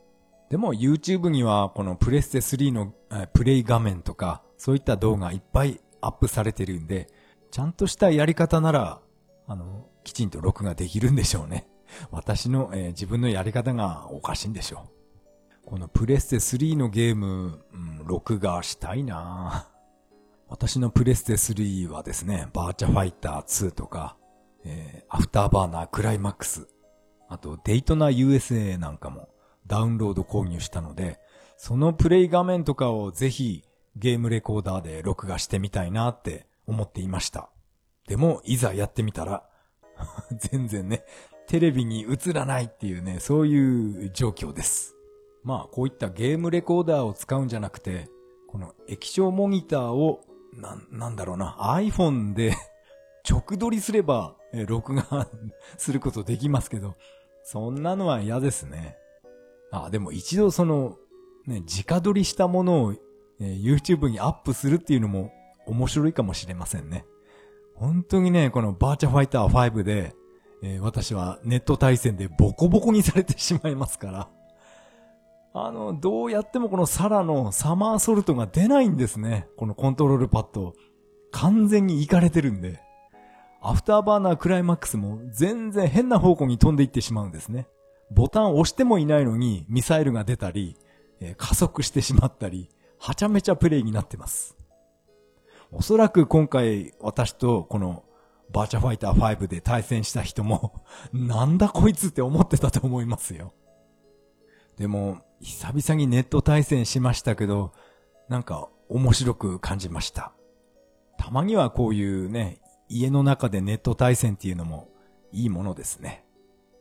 [0.50, 2.94] でも YouTube にはこのプレステ3の
[3.32, 7.08] プレイ画面とかそういった動画いっぱいアップされてるんで、
[7.50, 9.00] ちゃんとしたやり方なら
[9.46, 11.66] あの、きちんと録画できるんでしょうね。
[12.12, 14.86] 私の、えー、自分のやり方がおかしいんでしょ
[15.64, 15.66] う。
[15.66, 19.68] このプレステ3のゲーム、うん、録画したいな
[20.48, 24.16] 私のプレステ3はですね、バーチャファイター2とか、
[24.64, 26.68] えー、アフターバーナークライマックス、
[27.28, 29.28] あとデイトナ USA なんかも
[29.66, 31.18] ダウンロード購入したので、
[31.56, 33.64] そのプレイ画面とかをぜひ
[33.96, 37.50] ゲームレコーダーで録画してみたいなって思っていました。
[38.06, 39.48] でも、いざやってみたら、
[40.36, 41.04] 全然ね、
[41.46, 44.96] テレビに映らないっていうね、そういう状況です。
[45.42, 48.08] まあ、こういったゲームレコーダーを使うんじゃなくて、
[48.48, 50.20] この液晶モニターを、
[50.52, 52.54] な、なんだろうな、iPhone で
[53.28, 55.28] 直撮りすれば、録画
[55.76, 56.94] することできますけど、
[57.42, 58.96] そんなのは嫌ですね。
[59.70, 60.96] あ、でも一度その、
[61.46, 62.94] ね、直撮りしたものを、
[63.38, 65.30] え YouTube にアップするっていうのも
[65.66, 67.04] 面白いかもしれませんね。
[67.76, 70.14] 本当にね、このバーチャファイター5で、
[70.62, 74.28] えー、私はネット対戦でボコボコにされてしまいますから。
[75.52, 79.48] あの、どうやってもこのサラのサマーソルトが出ないんですね。
[79.56, 80.74] このコントロールパッド。
[81.32, 82.80] 完全にいかれてるんで。
[83.62, 87.68] アフターバーナークライマックスも全然変な方向に飛んでいってしまうんですね。
[88.10, 90.76] ボタンを押してもいないのにミサイルが出たり、
[91.20, 94.55] えー、加速してしまったり、はちゃめちゃプレイになってます。
[95.78, 98.02] おそらく今回私とこの
[98.50, 103.52] バーチャファイター5で対戦した人も なんだこいつって思ってたと思いますよ。
[104.78, 107.72] でも、久々にネット対戦しましたけど、
[108.30, 110.32] なんか面白く感じました。
[111.18, 114.88] たまにはこういうね、家の中でネット対戦っていうのも
[115.30, 116.24] いいものですね。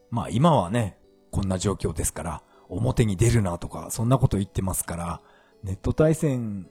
[0.09, 0.97] まあ今はね、
[1.31, 5.21] こんな状況ですから、表に出るなとか、そんなこと言ってますから、
[5.63, 6.69] ネット対戦、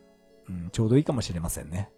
[0.49, 1.91] うん、ちょうどいいかもしれませんね。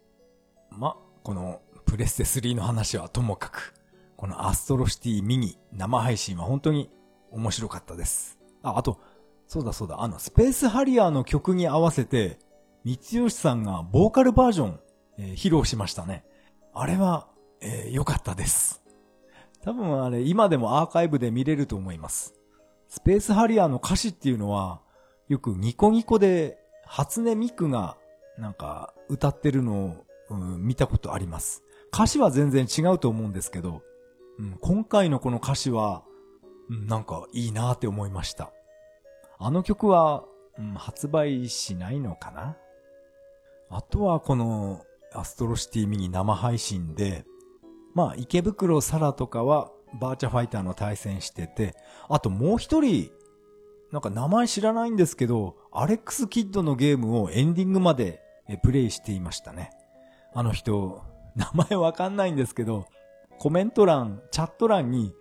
[0.76, 3.74] ま、このプレステ3の話はともかく、
[4.16, 6.90] このアストロシティミニ生配信は本当に
[7.30, 8.38] 面白かったです。
[8.62, 9.00] あ、あと、
[9.46, 12.38] そうだそうだ、あの、スペースハリアーの曲に合わせて、
[12.84, 14.80] 三吉さんがボーカルバージョン、
[15.18, 16.24] えー、披露しましたね。
[16.74, 17.28] あれは、
[17.60, 18.82] えー、良かったです。
[19.62, 22.34] 多分あれ、今でもアーカイブで見れると思います。
[22.88, 24.80] スペースハリアーの歌詞っていうのは、
[25.28, 27.96] よくニコニコで、初音ミクが
[28.38, 31.62] なんか、歌ってるのを、うん、見たことあります。
[31.92, 33.82] 歌詞は全然違うと思うんですけど、
[34.38, 36.04] うん、今回のこの歌詞は、
[36.68, 38.52] うん、なんかいいなって思いました。
[39.38, 40.24] あの曲は、
[40.58, 42.56] うん、発売しないのかな？
[43.70, 47.24] あとはこのアストロシティミニ生配信で、
[47.94, 49.70] まあ池袋サラとかは
[50.00, 51.74] バーチャファイターの対戦してて、
[52.08, 53.10] あともう一人、
[53.92, 58.20] なんか名前知らないんですけど、アレックスキッドのゲームをエンディングまで
[58.62, 59.70] プレイしていましたね。
[60.36, 61.02] あの人、
[61.34, 62.84] 名前わかんないんですけど、
[63.38, 65.14] コメント欄、チャット欄に、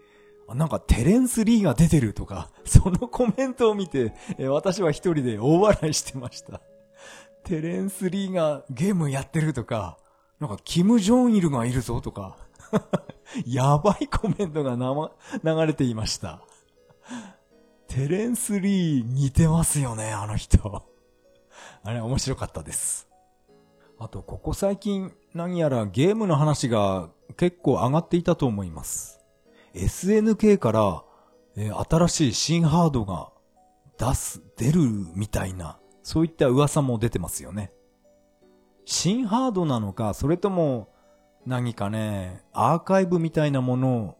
[0.50, 4.14] なんかテレンス・リーが出てるとか、 そのコメントを見て、
[4.50, 6.60] 私は一人で大笑いしてました。
[7.46, 9.98] テレンス・リーがゲームやってるとか、
[10.42, 12.36] なんかキム・ジョンイルがいるぞとか、
[13.48, 16.42] やばいコメントが流れていました。
[17.88, 20.84] テレンス・リー似てますよね、あの人。
[21.86, 23.08] あれ面白かったです。
[23.98, 29.26] あと、ここ最近、何やらゲームの話が結構上がっていたと思います。
[29.74, 31.04] SNK から、
[31.58, 33.32] えー、新しい新ハードが
[33.98, 34.82] 出す、出る
[35.16, 37.72] みたいな、そういった噂も出てますよね。
[38.86, 40.90] 新ハードなのか、それとも、
[41.46, 44.18] 何かね、アーカイブみたいなものを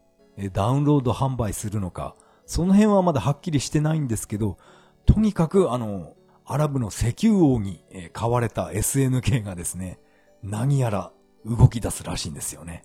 [0.54, 2.16] ダウンロード販売するのか、
[2.46, 4.58] その辺はまだはっきりしてないんですけど、
[5.06, 6.14] とにかくあの、
[6.46, 7.84] アラブの石油王に
[8.14, 10.00] 買われた SNK がですね、
[10.44, 11.12] 何やら
[11.46, 12.84] 動き出すらしいんですよね。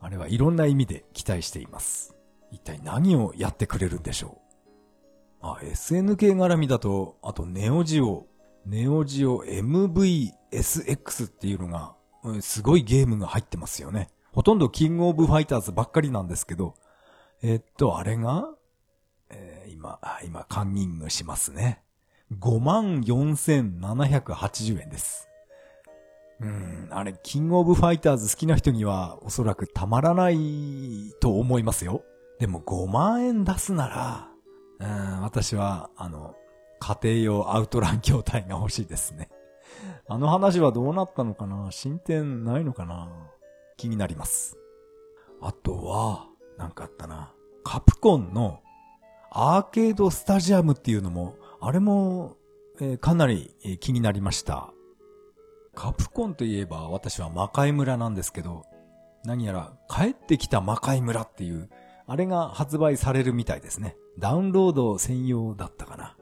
[0.00, 2.14] あれはいろんな意味で期待しています。
[2.50, 5.46] 一体何をやってくれるんでしょう？
[5.46, 8.26] あ、SNK 絡みだと、あとネオジオ、
[8.66, 11.94] ネオジオ MVSX っていうのが、
[12.42, 14.10] すごいゲームが入ってますよね。
[14.32, 16.74] ほとんどキングオブファイターズばっかりなんですけど、
[17.42, 18.50] えっと、あれが、
[19.30, 21.82] えー、今、今、カンニングしますね。
[22.38, 25.28] 54,780円です。
[26.40, 32.02] うん、あれ、キングオブファイターズ好きな人にはおそらくたまらないと思いますよ。
[32.38, 34.28] でも5万円出すなら、
[34.78, 36.34] うん、私は、あの、
[36.78, 39.28] 家庭用アウトラン筐体が欲しいですね。
[40.08, 41.70] あの話はどうなったのかな？
[41.70, 43.10] 進展ないのかな？
[43.76, 44.56] 気になります。
[45.42, 46.26] あとは、
[46.56, 47.34] なんかあったな。
[47.64, 48.62] カプコンの
[49.30, 52.36] アーケードスタジアムっていうのもあれも、
[52.80, 54.72] えー、かなり、えー、気になりました。
[55.74, 58.64] カプコンといえば私は魔界村なんですけど、
[59.24, 61.68] 何やら帰ってきた魔界村っていう、
[62.06, 63.96] あれが発売されるみたいですね。
[64.18, 66.16] ダウンロード専用だったかな。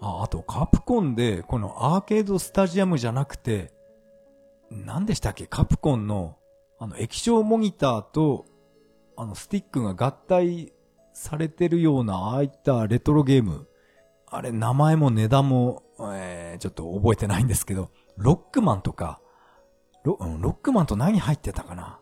[0.00, 3.72] あ、あとカプコンでこのアーケードスタジアムじゃなくて、
[4.70, 5.46] 何でしたっけ？
[5.46, 6.36] カプコンの
[6.78, 8.44] あの液晶モニターと
[9.16, 10.72] あのスティックが合体
[11.12, 13.68] されてるようなああいったレトロゲーム
[14.34, 15.82] あれ、名前も値段も、
[16.14, 19.20] えー、ちょっと覚えてないんですけど、ロックマンとか、
[20.04, 22.00] ロ,、ロックマンと何入ってたかな？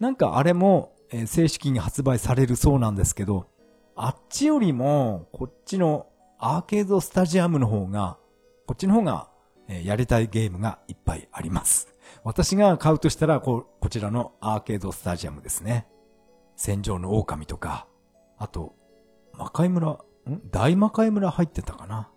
[0.00, 3.46] なんかあれも、えー、正式に発売されるそうなんですけど、
[3.94, 6.08] あっちよりも、こっちの
[6.38, 8.18] アーケードスタジアムの方が、
[8.66, 9.30] こっちの方が、
[9.68, 11.94] えー、やりたいゲームがいっぱいあります。
[12.24, 15.86] 私が買うとしたら、こ、こちらのアーケードスタジアムですね。
[16.56, 17.86] 戦場の狼とか、
[18.36, 18.74] あと、
[19.34, 20.00] 魔界村、
[20.30, 20.40] ん？
[20.50, 22.08] 大魔界村入ってたかな？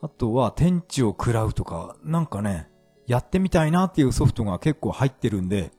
[0.00, 2.68] あとは天地を食らうとか、なんかね、
[3.06, 5.70] やってみたいなっていうソフトが結構入ってるんで、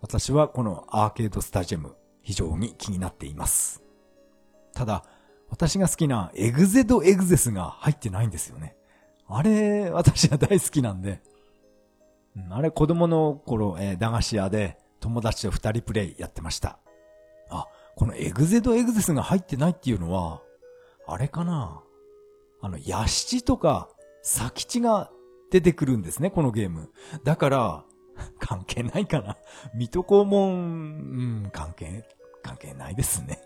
[0.00, 3.82] 私はこのアーケードスタジアム非常に気になっています。
[4.74, 5.04] ただ、
[5.48, 8.76] 私が好きなエグゼドエグゼスが入ってないんですよね。
[9.28, 11.20] あれ、私は大好きなんで、
[12.50, 16.78] あれ子供の頃、えー、駄菓子屋で友達と二人プレイやってました。
[17.48, 20.42] あ、このエグゼドエグゼスが入ってないっていうのは、
[21.06, 21.82] あれかな？
[22.60, 23.88] あの、ヤシチとか、
[24.22, 25.10] サキチが
[25.50, 26.90] 出てくるんですね、このゲーム。
[27.24, 27.84] だから、
[28.40, 29.36] 関係ないかな？
[29.74, 32.04] 水戸黄門、うん、関係、
[32.42, 33.40] 関係ないですね。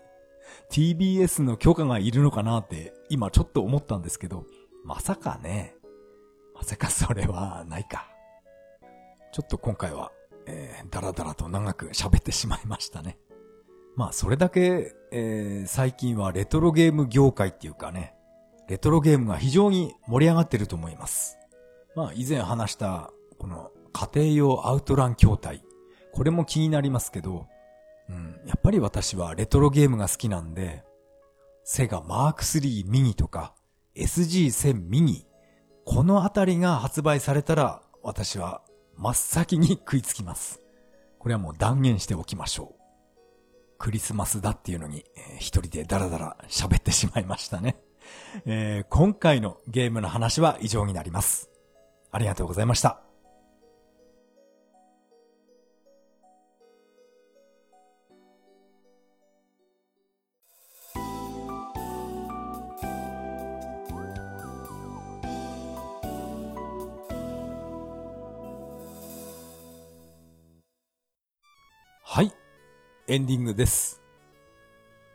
[0.71, 4.45] TBS の許可がいるのかなって、今ちょっと思ったんですけど、
[4.83, 5.75] まさかね。
[6.55, 8.07] まさかそれはないか。
[9.31, 10.11] ちょっと今回は、
[10.45, 13.17] えー、だらだらと長く喋ってしまいましたね。
[13.95, 18.15] まあそれだけ、えー、最近はレトロゲーム業界っていうかね、
[18.67, 21.37] レトロゲームが非常に盛り上がってると思います。
[21.95, 25.63] まあ以前話したこの家庭用アウトラン筐体、
[26.13, 27.47] これも気になりますけど、
[28.09, 30.83] うん、やっぱり私はレトロゲームが好きなんで、
[31.63, 33.53] セガマーク3ミニとか
[33.95, 35.25] SG1000 ミニ、
[35.85, 38.61] このあたりが発売されたら私は
[38.97, 40.61] 真っ先に食いつきます。
[41.19, 42.80] これはもう断言しておきましょう。
[43.81, 47.77] クリスマスだっていうのに、えー、一人でダラダラ喋ってしまいましたね。
[48.45, 51.49] えー、今回のゲームの話は以上になります。
[52.11, 53.10] ありがとうございました。
[73.11, 74.01] エンディングです。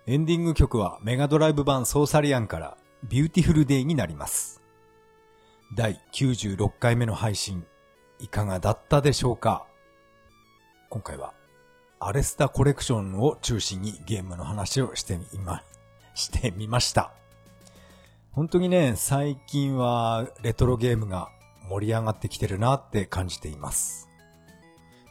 [0.07, 4.61] エンディング曲はメガドライブ版ソーサリアンからビューティフルデイになります。
[5.75, 7.65] 第96回目の配信、
[8.19, 9.67] いかがだったでしょうか？
[10.91, 11.33] 今回は
[11.99, 15.63] アレスタコレクションを中心にゲームの話をしてみま、
[16.15, 17.15] してみました。
[18.31, 21.31] 本当にね、最近はレトロゲームが
[21.71, 24.11] 盛り上がってきてるなって感じています。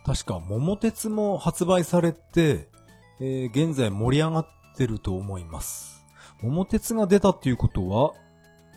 [0.05, 2.74] 確か桃鉄も発売されて、
[3.19, 6.05] えー、現在盛り上がってると思います。
[6.41, 8.13] 桃鉄が出たっていうことは、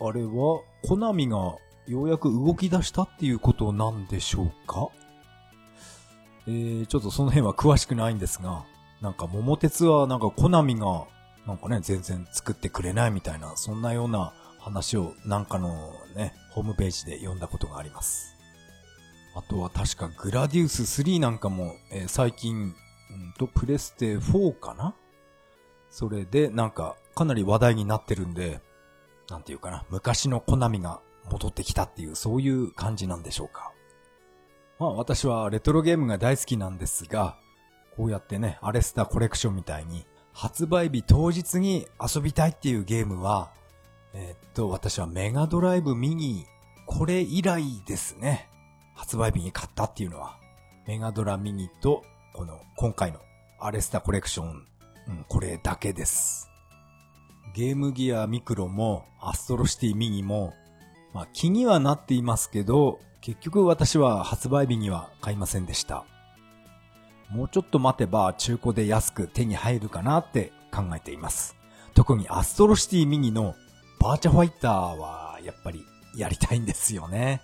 [0.01, 4.89] あれは、コナミがようやく動き出したっていうことなんでしょうか？
[6.47, 8.65] えー、ちょっとその辺は詳しくないんですが、
[9.01, 11.07] なんか桃鉄はなんかコナミが
[11.47, 18.37] なんかね、全然作ってくれないみたいな、そんなような話をなんかのね、ホームページで読んだことがあります。
[19.35, 22.75] あとは確かグラディウス3なんかも、えー、最近、
[23.11, 24.95] うんと、プレステ4かな？
[25.91, 28.61] それでなんかかなり話題になってるんで、
[29.31, 31.01] なんていうかな、昔のコナミが
[31.31, 33.73] 戻ってきたっていうそういう感じなんでしょうか。
[34.79, 37.39] まあ私はレトロゲームが大好きなんですが、
[37.97, 43.51] こうやってね、アレスタコレクションみたいに発売日当日に遊びたいっていうゲームは、
[44.15, 46.47] えー、っと、私はメガドライブミニ、
[46.87, 48.49] これ以来ですね。
[48.95, 50.39] 発売日に買ったっていうのは、
[50.87, 52.05] メガドラミニと、
[52.39, 53.19] この今回の
[53.59, 54.47] アレスタコレクション、
[55.09, 56.49] うん、これだけです。
[57.53, 60.55] ゲームギアミクロもアストロシティミニも、
[61.13, 66.05] まあ気にはなっていますけど、結局私は発売日には買いませんでした。
[67.29, 71.57] もうちょっと待てば中古で安く手に入るかなって考えています。
[71.95, 73.57] 特にアストロシティミニの
[73.99, 75.85] バーチャファイターはやっぱり
[76.17, 77.41] やりたいんですよね。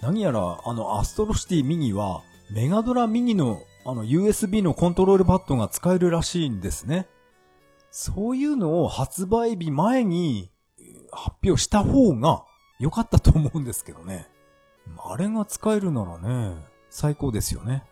[0.00, 7.08] 何やら、あの、アストロシティミニは、メガドラミニの、あの、USB のコントロールパッドが使えるらしいんですね。
[7.90, 10.50] そういうのを発売日前に
[11.10, 12.44] 発表した方が
[12.78, 14.28] 良かったと思うんですけどね。
[14.98, 16.56] あれが使えるならね、
[16.90, 17.84] 最高ですよね。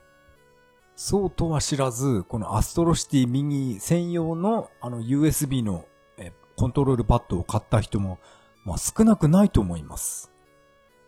[0.97, 5.85] そうとは知らず、このアストロシティミニ専用のあの USB の
[6.57, 8.19] コントロールパッドを買った人も、
[8.65, 10.31] まあ少なくないと思います。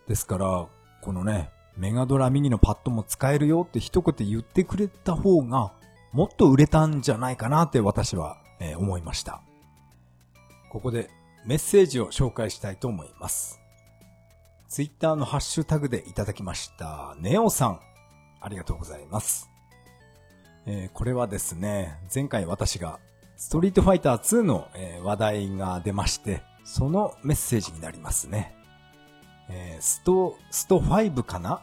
[0.07, 0.67] ですから、
[1.01, 5.73] このね、メガドラミニのパッドも使えるよって一言言ってくれた方が、
[6.11, 9.41] もっと売れたんじゃないかなって私は、え、思いました。
[10.69, 11.09] ここで
[11.45, 13.59] メッセージを紹介したいと思います。
[14.67, 17.79] ツイッターのハッシュタグでいただきました、ネオさん。
[18.39, 19.49] ありがとうございます。
[20.65, 22.99] えー、これはですね、前回私が
[23.35, 28.55] ストリートファイター2の、え、話題が出まして、そのメッセージになりますね。
[29.49, 31.61] えー、スト、スト5かな？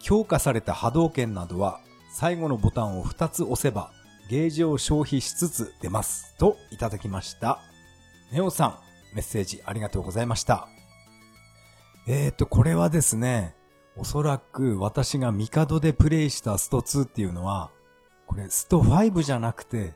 [0.00, 1.80] 強化された波動拳などは
[2.12, 3.90] 最後のボタンを2つ押せば
[4.28, 6.34] ゲージを消費しつつ出ます。
[6.38, 7.60] といただきました。
[8.32, 8.78] ネオさん、
[9.14, 10.68] メッセージありがとうございました。
[12.06, 13.54] えーと、これはですね、
[13.96, 17.70] おそらく私がミカドでプレイしたスト2っていうのは、
[18.26, 19.94] これスト5じゃなくて、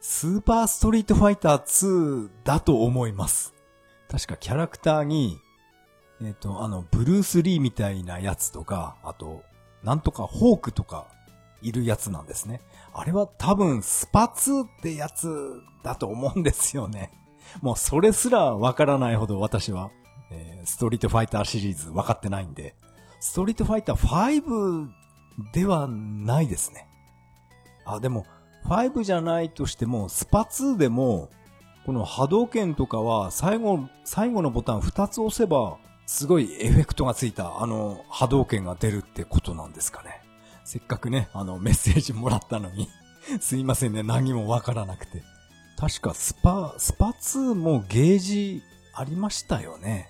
[0.00, 3.54] スーパーストリートファイター2だと思います。
[4.10, 5.38] 確かキャラクターに
[6.20, 9.42] えっ、ー、と、あの、ブルース・リーみたいなやつとか、あと、
[9.82, 11.06] なんとかホークとか
[11.62, 12.60] いるやつなんですね。
[12.92, 17.12] あれは多分スパ2ってやつだと思うんですよね。
[17.62, 19.90] もうそれすらわからないほど私は、
[20.30, 22.74] えー、ストリートファイターシリーズ分かってないんで、
[23.20, 24.88] ストリートファイター5
[25.52, 26.88] ではないですね。
[27.84, 28.26] あ、でも、
[28.64, 31.30] 5じゃないとしても、スパ2でも、
[31.86, 35.78] この波動拳とかは最後、最後のボタン2つ押せば
[36.08, 40.22] すごいエフェクトがついたあの波動拳が出るってことなんですかね。
[40.64, 42.88] せっかくね、あのメッセージもらったのに
[43.40, 45.22] すいませんね、何もわからなくて。
[45.76, 48.62] 確かスパ、スパ2もゲージ
[48.94, 50.08] ありましたよね。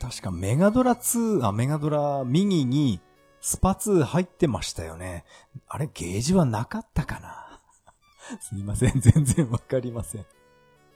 [0.00, 3.00] 確かメガドラ2、あ、メガドラミニに
[3.40, 5.24] スパ2入ってましたよね。
[5.66, 7.60] あれゲージはなかったかな
[8.40, 10.26] すいません、全然わかりません。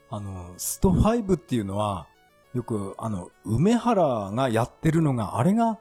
[0.09, 2.07] あの、スト5っていうのは、
[2.55, 5.79] よく、あの、梅原がやってるのが、あれが、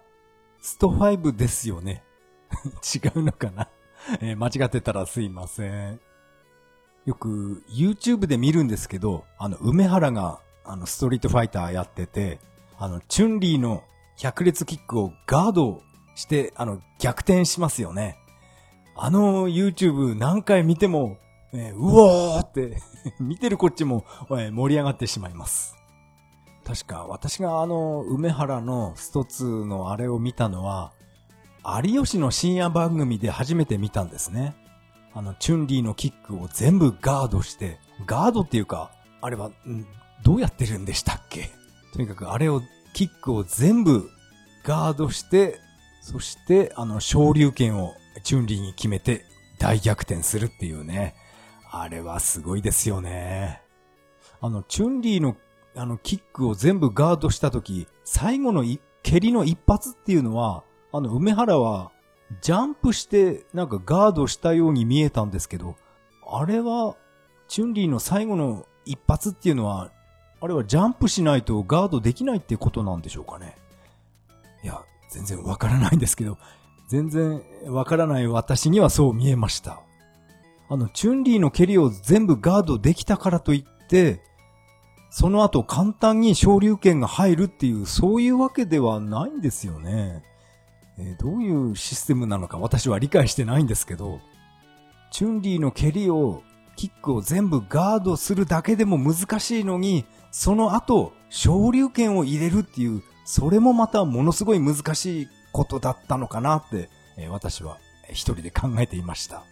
[0.61, 2.03] スト5ですよね。
[2.95, 3.69] 違うのかな、
[4.21, 5.99] えー、間違ってたらすいません。
[7.05, 12.39] よく、YouTube で見るんですけど、あの、梅原が、あの、ストリートファイターやってて、
[12.77, 13.83] あの、チュンリーの
[14.17, 15.81] 百列キックをガード
[16.15, 18.19] して、あの、逆転しますよね。
[19.01, 21.19] あの YouTube 何回見ても、
[21.53, 22.81] えー、うおーって
[23.21, 25.78] 見てるこっちも、えー、盛り上がってしまいます。
[26.69, 30.93] 確か私があの、梅原のスト2のあれを見たのは、
[31.83, 34.55] 有吉の深夜番組で初めて見たんですね。
[35.15, 39.49] あの、チュンリーのキックを全部ガードして、ガードっていうか、あれは、
[40.21, 41.49] どうやってるんでしたっけ？
[41.91, 42.61] とにかくあれを、
[42.93, 44.07] キックを全部
[44.63, 45.59] ガードして、
[46.03, 49.25] そして、あの、昇竜拳をチュンリーに決めて
[49.57, 51.15] 大逆転するっていうね。
[51.71, 53.63] あれはすごいですよね。
[54.39, 55.35] あの、チュンリーの、
[55.75, 58.63] あの、キックを全部ガードしたとき、最後の
[59.03, 61.91] 蹴りの一発っていうのは、あの、梅原は、
[62.41, 65.75] ジャンプして、なんかガードしたように見えたんですけど、
[66.27, 66.95] あれは、
[67.47, 69.91] チュンリーの最後の一発っていうのは、
[70.41, 73.57] あれはジャンプしないとガードできないってことなんでしょうかね。
[74.63, 76.37] いや、全然わからないんですけど、
[76.87, 79.81] 全然わからない私にはそう見えました。
[80.69, 84.21] あの、チュンリーの蹴りを全部ガードできたからといって、
[85.09, 90.23] その後簡単に昇竜拳が入るっていう、そういうわけではないんですよね。
[90.97, 94.19] えー、どういうシステムなのか私は理解してないんですけど、
[95.11, 96.43] チュンリーの蹴りを、
[96.75, 107.79] キックを全部ガードするだけでも難しいのに、その後、昇竜拳を入れるっていう、それもまたものすごい難しいことだったのかなって、えー、私は
[108.09, 109.43] 一人で考えていました。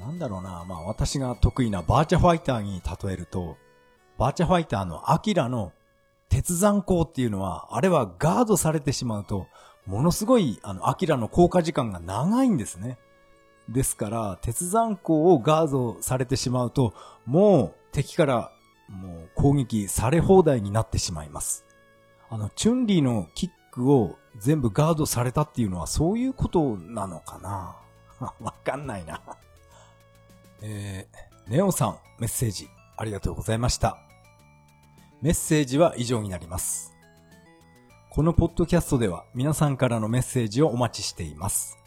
[0.00, 3.56] なんだろうな、まあ私が得意なバーチャファイターに例えると、
[4.18, 5.72] バーチャファイターのアキラの
[6.28, 9.46] 鉄山鋼っていうのは、あれはガードされてしまうと、
[9.86, 12.98] ものすごい、あの、アキラの効果時間が長いんですね。
[13.68, 16.94] ですから、鉄山鋼をガードされてしまうと、
[17.26, 18.50] もう敵から
[18.88, 21.64] もう攻撃され放題になってしまいます。
[22.30, 27.76] あの、チュンリーのキックを全部ガードされたっていうのはそういうことなのかな？
[28.40, 29.20] わかんないな
[30.62, 34.03] えー、ネオさん、メッセージありがとうございました。
[35.24, 36.92] メッセージは以上になります。
[38.10, 41.78] このポッドキャストでは皆さんからのメッセージをお待ちしています。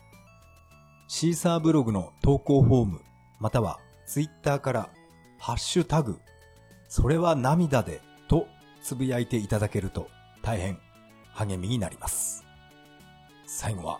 [1.07, 3.01] シーサーブログの投稿フォーム、
[3.39, 4.89] またはツイッターから
[5.37, 6.17] ハッシュタグ、
[6.89, 8.47] それは涙でと
[8.81, 10.07] つぶやいていただけると
[10.41, 10.79] 大変
[11.35, 12.43] 励みになります。
[13.45, 13.99] 最後は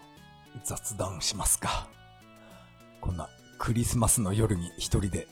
[0.63, 1.88] 雑談しますか。
[3.01, 3.29] こんな
[3.59, 5.27] クリスマスの夜に一人で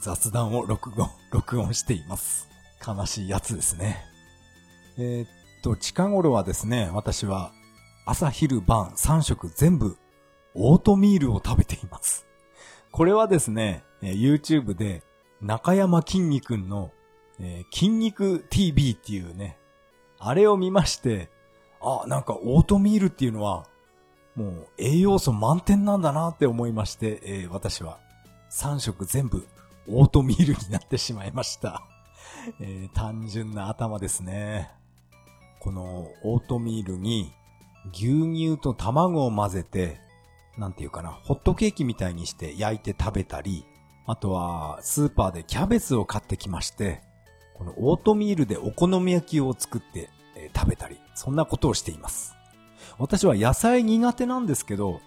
[0.00, 2.51] 雑談を録音、録音しています。
[2.84, 4.04] 悲しいやつですね。
[4.98, 5.28] えー、っ
[5.62, 7.52] と、近頃はですね、私は
[8.04, 9.96] 朝昼晩3食全部
[10.54, 12.26] オートミールを食べています。
[12.90, 15.02] これはですね、YouTube で
[15.40, 16.92] 中山筋肉の、
[17.40, 19.58] えー、筋肉 TV っていうね、
[20.18, 21.30] あれを見まして、
[21.80, 23.66] あ、なんかオートミールっていうのは
[24.34, 27.98] もう栄養素満点なんだなって思いまして、えー、私は
[28.50, 29.46] 3食全部
[29.88, 31.82] オートミールになってしまいました。
[32.60, 34.70] えー、単純な頭ですね。
[35.60, 37.32] このオートミールに
[37.92, 40.00] 牛乳と卵を混ぜて、
[40.58, 43.64] なんていうかな、ホットケーキみたいにして焼いて食べたり、
[44.06, 47.02] あとはスーパーでキャベツを買ってきまして、
[47.54, 52.34] このオートミールでお好み焼きを作って、えー、食べたり、そんなことをしています。
[52.98, 55.00] 私は野菜苦手なんですけど、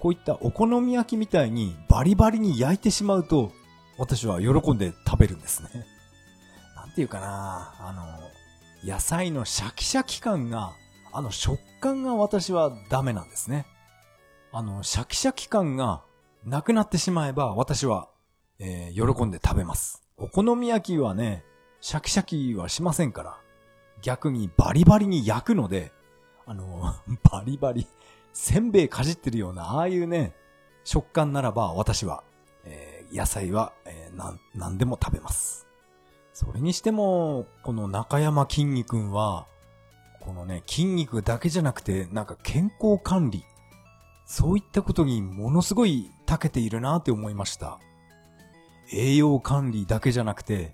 [0.00, 3.52] こういったお好み焼きみたいにバリバリに焼いてしまうと、
[3.98, 5.86] 私は喜んで食べるんですね。
[6.90, 8.18] なんていうかな、あの、
[8.82, 10.72] 野菜のシャキシャキ感が、
[11.12, 13.64] あの食感が私はダメなんですね。
[14.50, 16.02] あの、シャキシャキ感が
[16.44, 18.08] なくなってしまえば私は、
[18.58, 20.02] えー、喜んで食べます。
[20.16, 21.44] お好み焼きはね、
[21.80, 23.38] シャキシャキはしませんから、
[24.02, 25.92] 逆にバリバリに焼くので、
[26.44, 26.96] あの、
[27.30, 27.86] バリバリ、
[28.32, 30.34] せんべいかじってるような、ああいうね、
[30.82, 32.24] 食感ならば私は、
[32.64, 35.69] えー、野菜は、えー、なん、なんでも食べます。
[36.40, 39.46] それにしても、この中山筋肉は、
[40.20, 43.44] このね、筋肉だけじゃなくて、なんか健康管理、
[44.24, 47.78] そういったことにものすごい長けているなって思いました。
[48.90, 50.72] 栄養管理だけじゃなくて、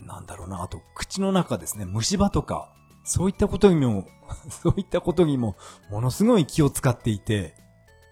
[0.00, 2.72] なんだろうな、あと口の中ですね、虫歯とか、
[3.04, 4.08] そういったことにも、
[4.50, 5.54] そういったことにも、
[5.88, 7.54] ものすごい気を使っていて、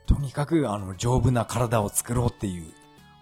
[0.06, 2.72] とにかくあの、丈夫な体を作ろうっていう、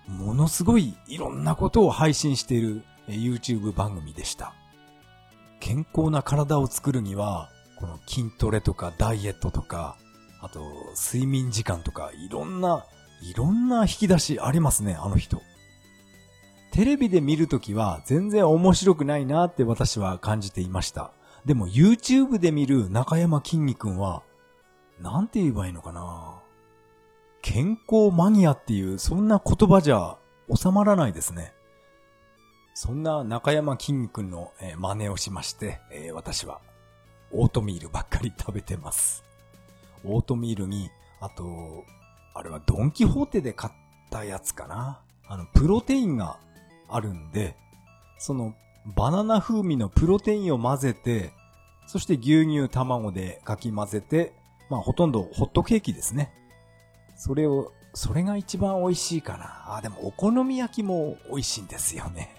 [0.08, 4.54] ものすごいいろんなことを配信している YouTube 番組でした。
[5.60, 7.48] 健康な体を作るには、
[7.78, 9.96] この筋トレとかダイエットとか、
[10.40, 10.60] あと
[10.96, 12.84] 睡眠時間とかいろんな、
[13.22, 15.40] いろんな引き出しありますね、あの人。
[16.72, 21.12] テレビで見るときは全然面白くないなって私は感じていました。
[21.44, 24.22] でも YouTube で見る中山きんに君は、
[25.00, 26.40] なんて言えばいいのかな
[27.42, 30.16] 健康マニアっていう、そんな言葉じゃ
[30.54, 31.52] 収まらないですね。
[32.74, 35.80] そんな中山きんに君の、真似をしまして、
[36.14, 36.60] 私は
[37.30, 39.24] オートミールばっかり食べてます。
[40.04, 41.84] オートミールに、あと、
[42.34, 43.72] あれはドンキホーテで買っ
[44.10, 45.00] たやつかな。
[45.28, 46.38] あの、プロテインが
[46.88, 47.56] あるんで、
[48.18, 48.54] その
[48.86, 51.32] バナナ風味のプロテインを混ぜて、
[51.86, 54.32] そして牛乳卵でかき混ぜて、
[54.70, 56.32] まあほとんどホットケーキですね。
[57.16, 59.76] それを、それが一番美味しいかな。
[59.76, 62.34] あ、でもお好み焼きも美味しいんですよね。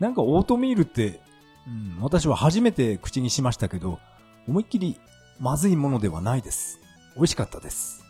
[0.00, 1.20] なんかオートミールって、
[1.66, 3.98] うん、私は初めて口にしましたけど、
[4.46, 4.98] 思いっきり
[5.38, 6.80] まずいものではないです。
[7.16, 8.04] 美味しかったです。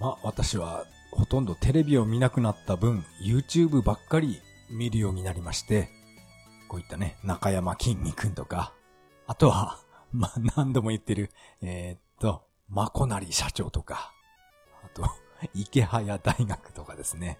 [0.00, 4.40] まあ私はほとんどテレビを見なくなった分、YouTube ばっかり
[4.70, 5.88] 見るようになりまして、
[6.68, 8.74] こういったね、中山きんに君とか、
[9.26, 9.78] あとは、
[10.12, 14.12] まあ、何度も言ってる、えー、っと、まこなり社長とか、
[14.84, 15.08] あと、
[15.54, 17.38] 池早大学とかですね。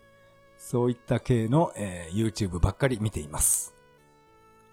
[0.67, 3.75] そういった系の、えー、YouTube ばっかり見ています。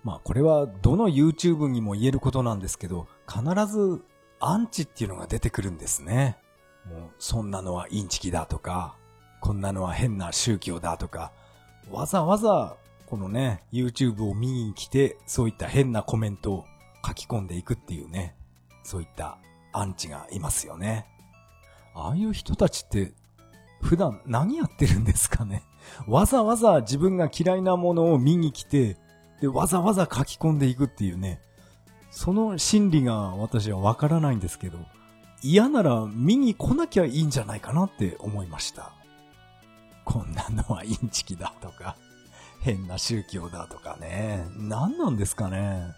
[0.05, 4.01] まあこれはどの YouTube にも言えることなんですけど、必ず
[4.39, 6.37] アンチっていうのが出てくるんですね。
[6.85, 8.95] もうそんなのはインチキだとか、
[9.41, 11.33] こんなのは変な宗教だとか、
[11.91, 16.65] わざわざこのね、YouTube を見に来て、そういった変なコメントを
[17.05, 18.37] 書き込んでいくっていうね、
[18.83, 19.39] そういった
[19.73, 21.05] アンチがいますよね。
[21.93, 23.11] ああいう人たちって
[23.81, 25.63] 普段何やってるんですかね？
[26.07, 28.97] わざわざ自分が嫌いなものを見に来て、
[29.41, 31.41] で、わざわざ書き込んでいくっていうね。
[32.11, 34.77] その心理が私はわからないんですけど、
[35.41, 38.91] 嫌なら見に来なきゃいいんじゃないかなって思いました。
[40.05, 41.95] こんなのはインチキだとか、
[42.61, 44.45] 変な宗教だとかね。
[44.57, 45.93] 何なんですかね。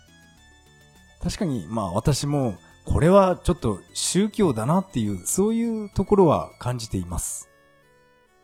[1.21, 2.55] 確かに、まあ私も、
[2.85, 7.49] これはちょっと宗教だなっていう、そういうところは感じています。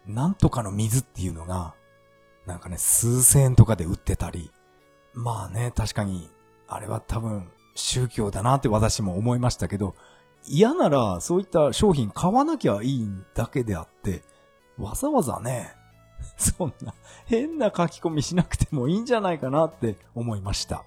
[0.09, 1.75] なんとかの水っていうのが、
[2.47, 4.51] なんかね、数千円とかで売ってたり、
[5.13, 6.29] まあね、確かに、
[6.67, 9.93] あれは多分宗教だなって私も思いましたけど、
[10.45, 14.23] 嫌ならそういった商品買わなきゃいいだけであって、
[14.79, 15.75] わざわざね、
[16.37, 16.95] そんな
[17.27, 20.83] 変な書き込みしなくてもいいんじゃないかなって思いました。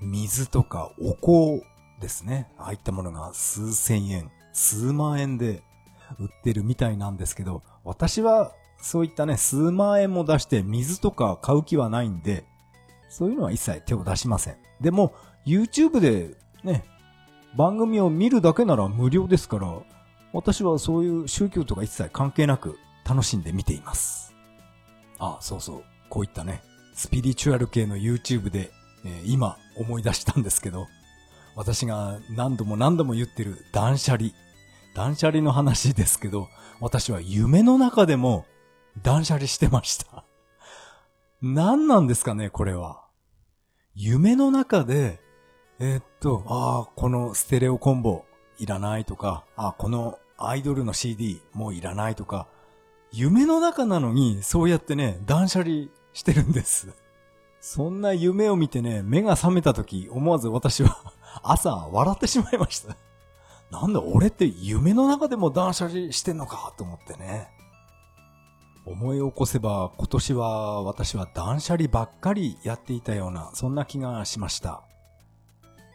[0.00, 1.64] 水とかお香
[2.00, 2.50] ですね。
[2.58, 5.62] ああいったものが数千円、数万円で
[6.18, 12.44] 売ってるみたいなんですけど、私はそういったね、数万円も出して水とか買う気はないんで、
[13.08, 14.56] そういうのは一切手を出しません。
[14.80, 15.14] でも、
[15.46, 16.84] YouTube でね、
[17.56, 19.78] 番組を見るだけなら無料ですから、
[20.32, 22.78] 私はそういう宗教とか一切関係なく
[23.08, 24.34] 楽しんで見ています。
[25.18, 25.84] あ、そうそう。
[26.08, 26.62] こういったね、
[26.94, 28.72] スピリチュアル系の YouTube で、
[29.04, 30.88] えー、今思い出したんですけど、
[31.54, 34.30] 私が何度も何度も言ってる断捨離。
[34.94, 36.48] 断捨離の話ですけど、
[36.84, 38.44] 私は夢の中でも
[39.02, 40.22] 断捨離してました。
[41.40, 43.06] 何なんですかね、これは。
[43.94, 45.18] 夢の中で、
[45.78, 48.26] えー、っと、ああ、このステレオコンボ
[48.58, 52.48] いらないとか、あこのアイドルの CD もういらないとか、
[53.12, 56.90] 夢の中なのにそうやってね、断捨離してるんです。
[57.62, 60.98] そんな夢を見てね、目が覚めた時、思わず私は
[61.42, 62.94] 朝笑ってしまいました。
[63.70, 67.48] なんだ俺って夢の中でも断捨離してんのかと思ってね。
[68.86, 74.82] 思い起こせば今年は私は断捨離ばっかりやっていたような、そんな気がしました。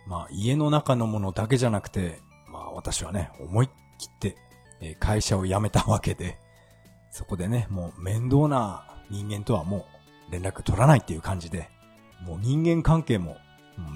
[0.08, 2.20] まあ家の中のものだけじゃなくて、
[2.52, 4.36] まあ私はね、思い切って
[5.00, 6.40] 会社を辞めたわけで、
[7.12, 9.86] そこでね、もう面倒な人間とはも
[10.30, 11.70] う連絡取らないっていう感じで、
[12.22, 13.38] もう人間関係も、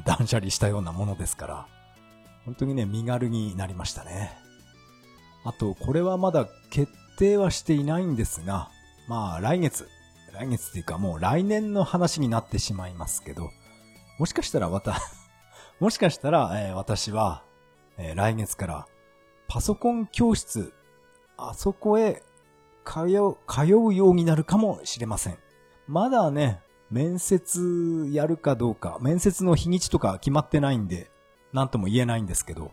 [0.06, 1.68] 断捨離したようなものですから、
[2.46, 4.38] 本当にね、身軽になりましたね。
[5.46, 8.70] あと、これはまだ決定はしていないんですが、
[9.08, 9.88] まあ来月、
[10.34, 13.50] 来月っていうかもう来年の話になってしまいますけど、
[14.20, 15.00] もしかしたらまた
[15.80, 17.44] もしかしたら、えー、私は、
[17.98, 18.88] えー、来月から
[19.48, 20.74] パソコン教室、
[21.38, 22.24] あそこへ
[22.86, 25.38] 通う、通うようになるかもしれません。
[25.88, 31.12] まだね、面接やるかどうか、面接の日にちとか決まってないんで、
[31.54, 32.72] なんとも言えないんですけど、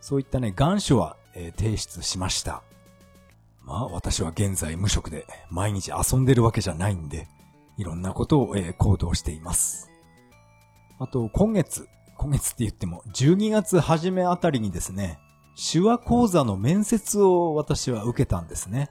[0.00, 2.62] そういったね、願書は、えー、提出しました。
[3.64, 7.28] まあ私は現在無職で毎日遊んでるわけじゃないんで、
[7.76, 9.90] いろんなことを、えー、行動しています。
[10.98, 15.18] あと今月、今月って言っても12月初めあたりにですね、
[15.56, 18.90] 手話講座の面接を私は受けたんですね。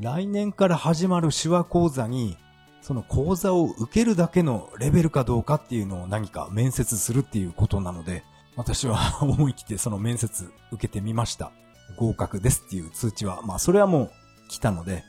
[0.00, 2.36] 来年から始まる手話講座に
[2.80, 8.24] その講座を受けるだけのレベルかどうかっていうのを何か面接するっていうことなので、
[8.56, 11.52] 私は 思い切ってその面接受けてみました。
[11.96, 14.10] 合格ですっていう通知は、まあそれはもう
[14.48, 15.04] 来たので、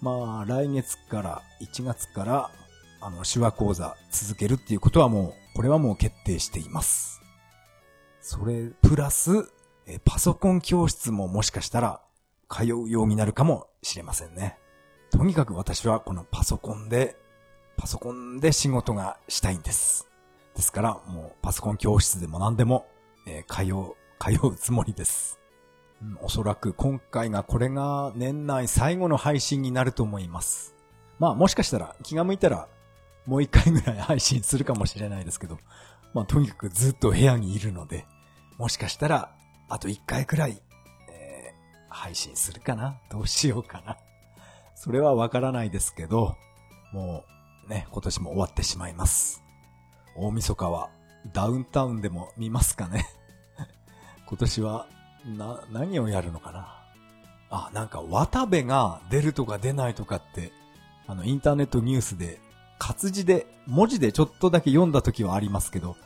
[0.00, 2.50] まあ来月から1月から
[3.00, 7.20] あの手話講座続けるっていうことはもう、これはもう決定しています。
[8.20, 9.50] それプラス、
[9.86, 12.02] えパソコン教室ももしかしたら
[12.50, 14.58] 通うようになるかもしれませんね。
[15.10, 17.16] とにかく私はこのパソコンで、
[17.76, 20.07] パソコンで仕事がしたいんです。
[20.58, 22.88] ですから、もうパソコン教室でも何でも、
[23.28, 25.38] えー、通う、通うつもりです。
[26.02, 30.74] うん、おそらく今回がこれが年内最後の配信になると思います。
[31.20, 32.66] まあもしかしたら気が向いたら
[33.24, 35.58] もう一回ぐらい配信するかもしれないですけど、
[36.12, 38.04] まあとにかくずっと部屋にいるので、
[38.56, 39.36] もしかしたら
[39.68, 40.60] あと一回くらい、
[41.08, 42.98] えー、配信するかな？
[43.10, 43.96] どうしようかな？
[44.74, 46.34] それはわからないですけど、
[46.92, 47.22] も
[47.68, 49.44] うね、今年も終わってしまいます。
[50.18, 50.90] 大晦日は
[51.32, 53.06] ダウンタウンでも見ますかね。
[54.26, 54.86] 今年は、
[55.24, 56.74] な、何をやるのかな。
[57.50, 60.52] あ、なんか渡部が出るとか出ないとかって、
[61.06, 62.40] あの、インターネットニュースで、
[62.78, 65.96] 活字で、文字でちょっとだけ読んだ時はありますけど、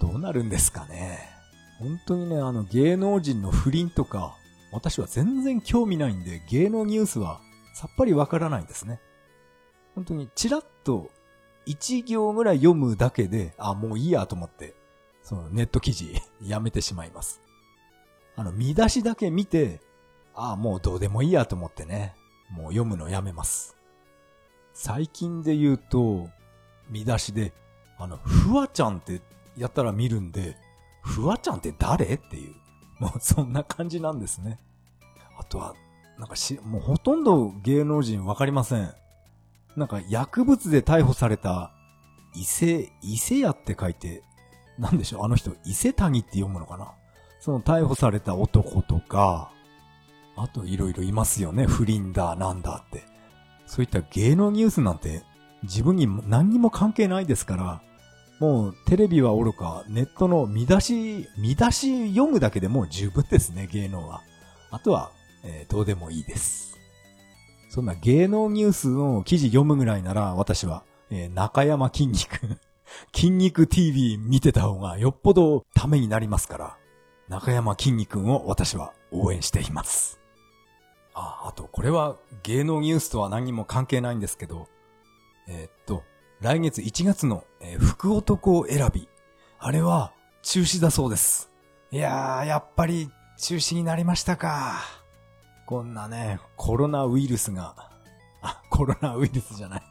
[0.00, 1.30] どうなるんですかね。
[1.78, 4.36] 本当にね、あの芸能人の不倫とか、
[4.72, 7.40] 私は全然興味ないんで、芸能ニュースは
[7.74, 9.00] さっぱりわからないんですね。
[9.94, 11.10] 本当にチラッと
[11.66, 14.74] 一行ぐらい読むだけで、あ、もういいやと思って、
[15.22, 17.40] そのネット記事 やめてしまいます。
[18.36, 19.80] あの、見出しだけ見て、
[20.34, 22.14] あ、もうどうでもいいやと思ってね、
[22.50, 23.76] もう読むのやめます。
[24.72, 26.28] 最近で言うと、
[26.90, 27.52] 見出しで、
[27.98, 29.22] あの、ふわちゃんって
[29.56, 30.56] やったら見るんで、
[31.02, 32.06] ふわちゃんって誰？
[32.14, 32.54] っていう、
[32.98, 34.58] もう そんな感じなんですね。
[35.38, 35.74] あとは、
[36.18, 38.94] なんかし、もうほとんど芸能人わかりません。
[39.76, 41.72] なんか薬物で逮捕された
[42.34, 44.22] 伊勢、伊勢屋って書いて、
[44.78, 46.92] なんでしょうあの人、伊勢谷って読むのかな？
[47.40, 49.50] その逮捕された男とか、
[50.36, 51.66] あといろいろいますよね。
[51.66, 53.04] 不倫だ、なんだって。
[53.66, 55.22] そういった芸能ニュースなんて
[55.62, 57.82] 自分に何にも関係ないですから、
[58.40, 64.22] もうテレビはおろか、ネットの見出し、見出し読むだけでもう十分ですね、芸能は。
[64.70, 65.10] あとは
[65.46, 66.73] えー、どうでもいいです。
[67.74, 72.38] そんな芸能ニュースの記事読むぐらいなら、私は、えー、中山筋肉
[73.12, 76.76] 筋肉 TV 見てた方がよっぽどためになりますから、
[77.28, 80.20] 中山筋肉を私は応援しています。
[81.14, 82.14] あ、あと、これは
[82.44, 84.68] 芸能ニュースとは何も関係ないんですけど、
[85.48, 86.04] えー、っと、
[86.40, 89.08] 来月1月の、えー、福男選び。
[89.58, 90.12] あれは
[90.42, 91.50] 中止だそうです。
[91.90, 95.03] いやー、やっぱり中止になりましたか。
[95.66, 97.74] こんなね、コロナウイルスが、
[98.42, 99.82] あ、コロナウイルスじゃない。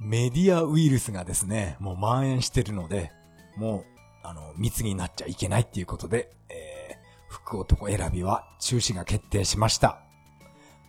[0.00, 3.12] メディアウイルスがですね、もう蔓延してるので、
[3.56, 3.84] もう、
[4.22, 10.02] あの、密になっちゃいけないっていうことで、えー、福男選びは中止が決定しました。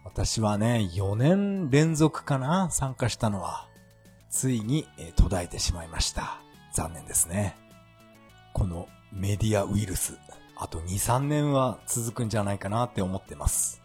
[0.06, 3.68] 私はね、4年連続かな参加したのは、
[4.30, 6.40] ついに、えー、途絶えてしまいました。
[6.74, 7.56] 残念ですね。
[8.54, 10.18] このメディアウイルス、
[10.56, 13.83] あと2、3年は続くんじゃないかなって思ってます。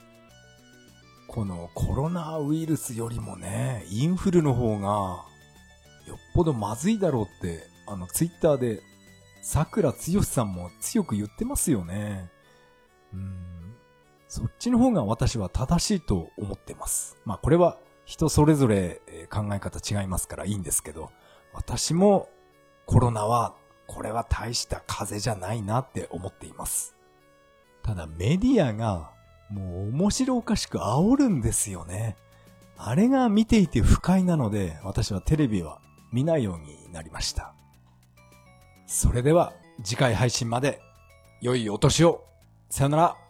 [1.28, 4.88] このコロナウイルスよりもね、インフルの方が、
[6.06, 8.80] よっぽどまずいだろうって、あの、ツイッターで、
[9.42, 12.30] 桜つよしさんも強く言ってますよね。
[13.12, 13.74] うん。
[14.26, 17.16] そっちの方が私は正しいと思ってます。
[17.24, 19.00] まあこれは人それぞれ
[19.30, 21.10] 考え方違いますからいいんですけど、
[21.52, 22.28] 私も
[22.86, 23.54] コロナは、
[23.86, 26.94] これは大した風邪じゃないなって思っています。
[27.82, 29.12] ただメディアが
[29.50, 32.16] もう面白おかしく煽るんですよね。
[32.76, 35.80] あれが見ていて不快なので、私はテレビは
[36.12, 37.54] 見ないようになりました。
[38.86, 40.80] それでは次回配信まで
[41.40, 42.24] 良いお年を。
[42.70, 43.27] さよなら。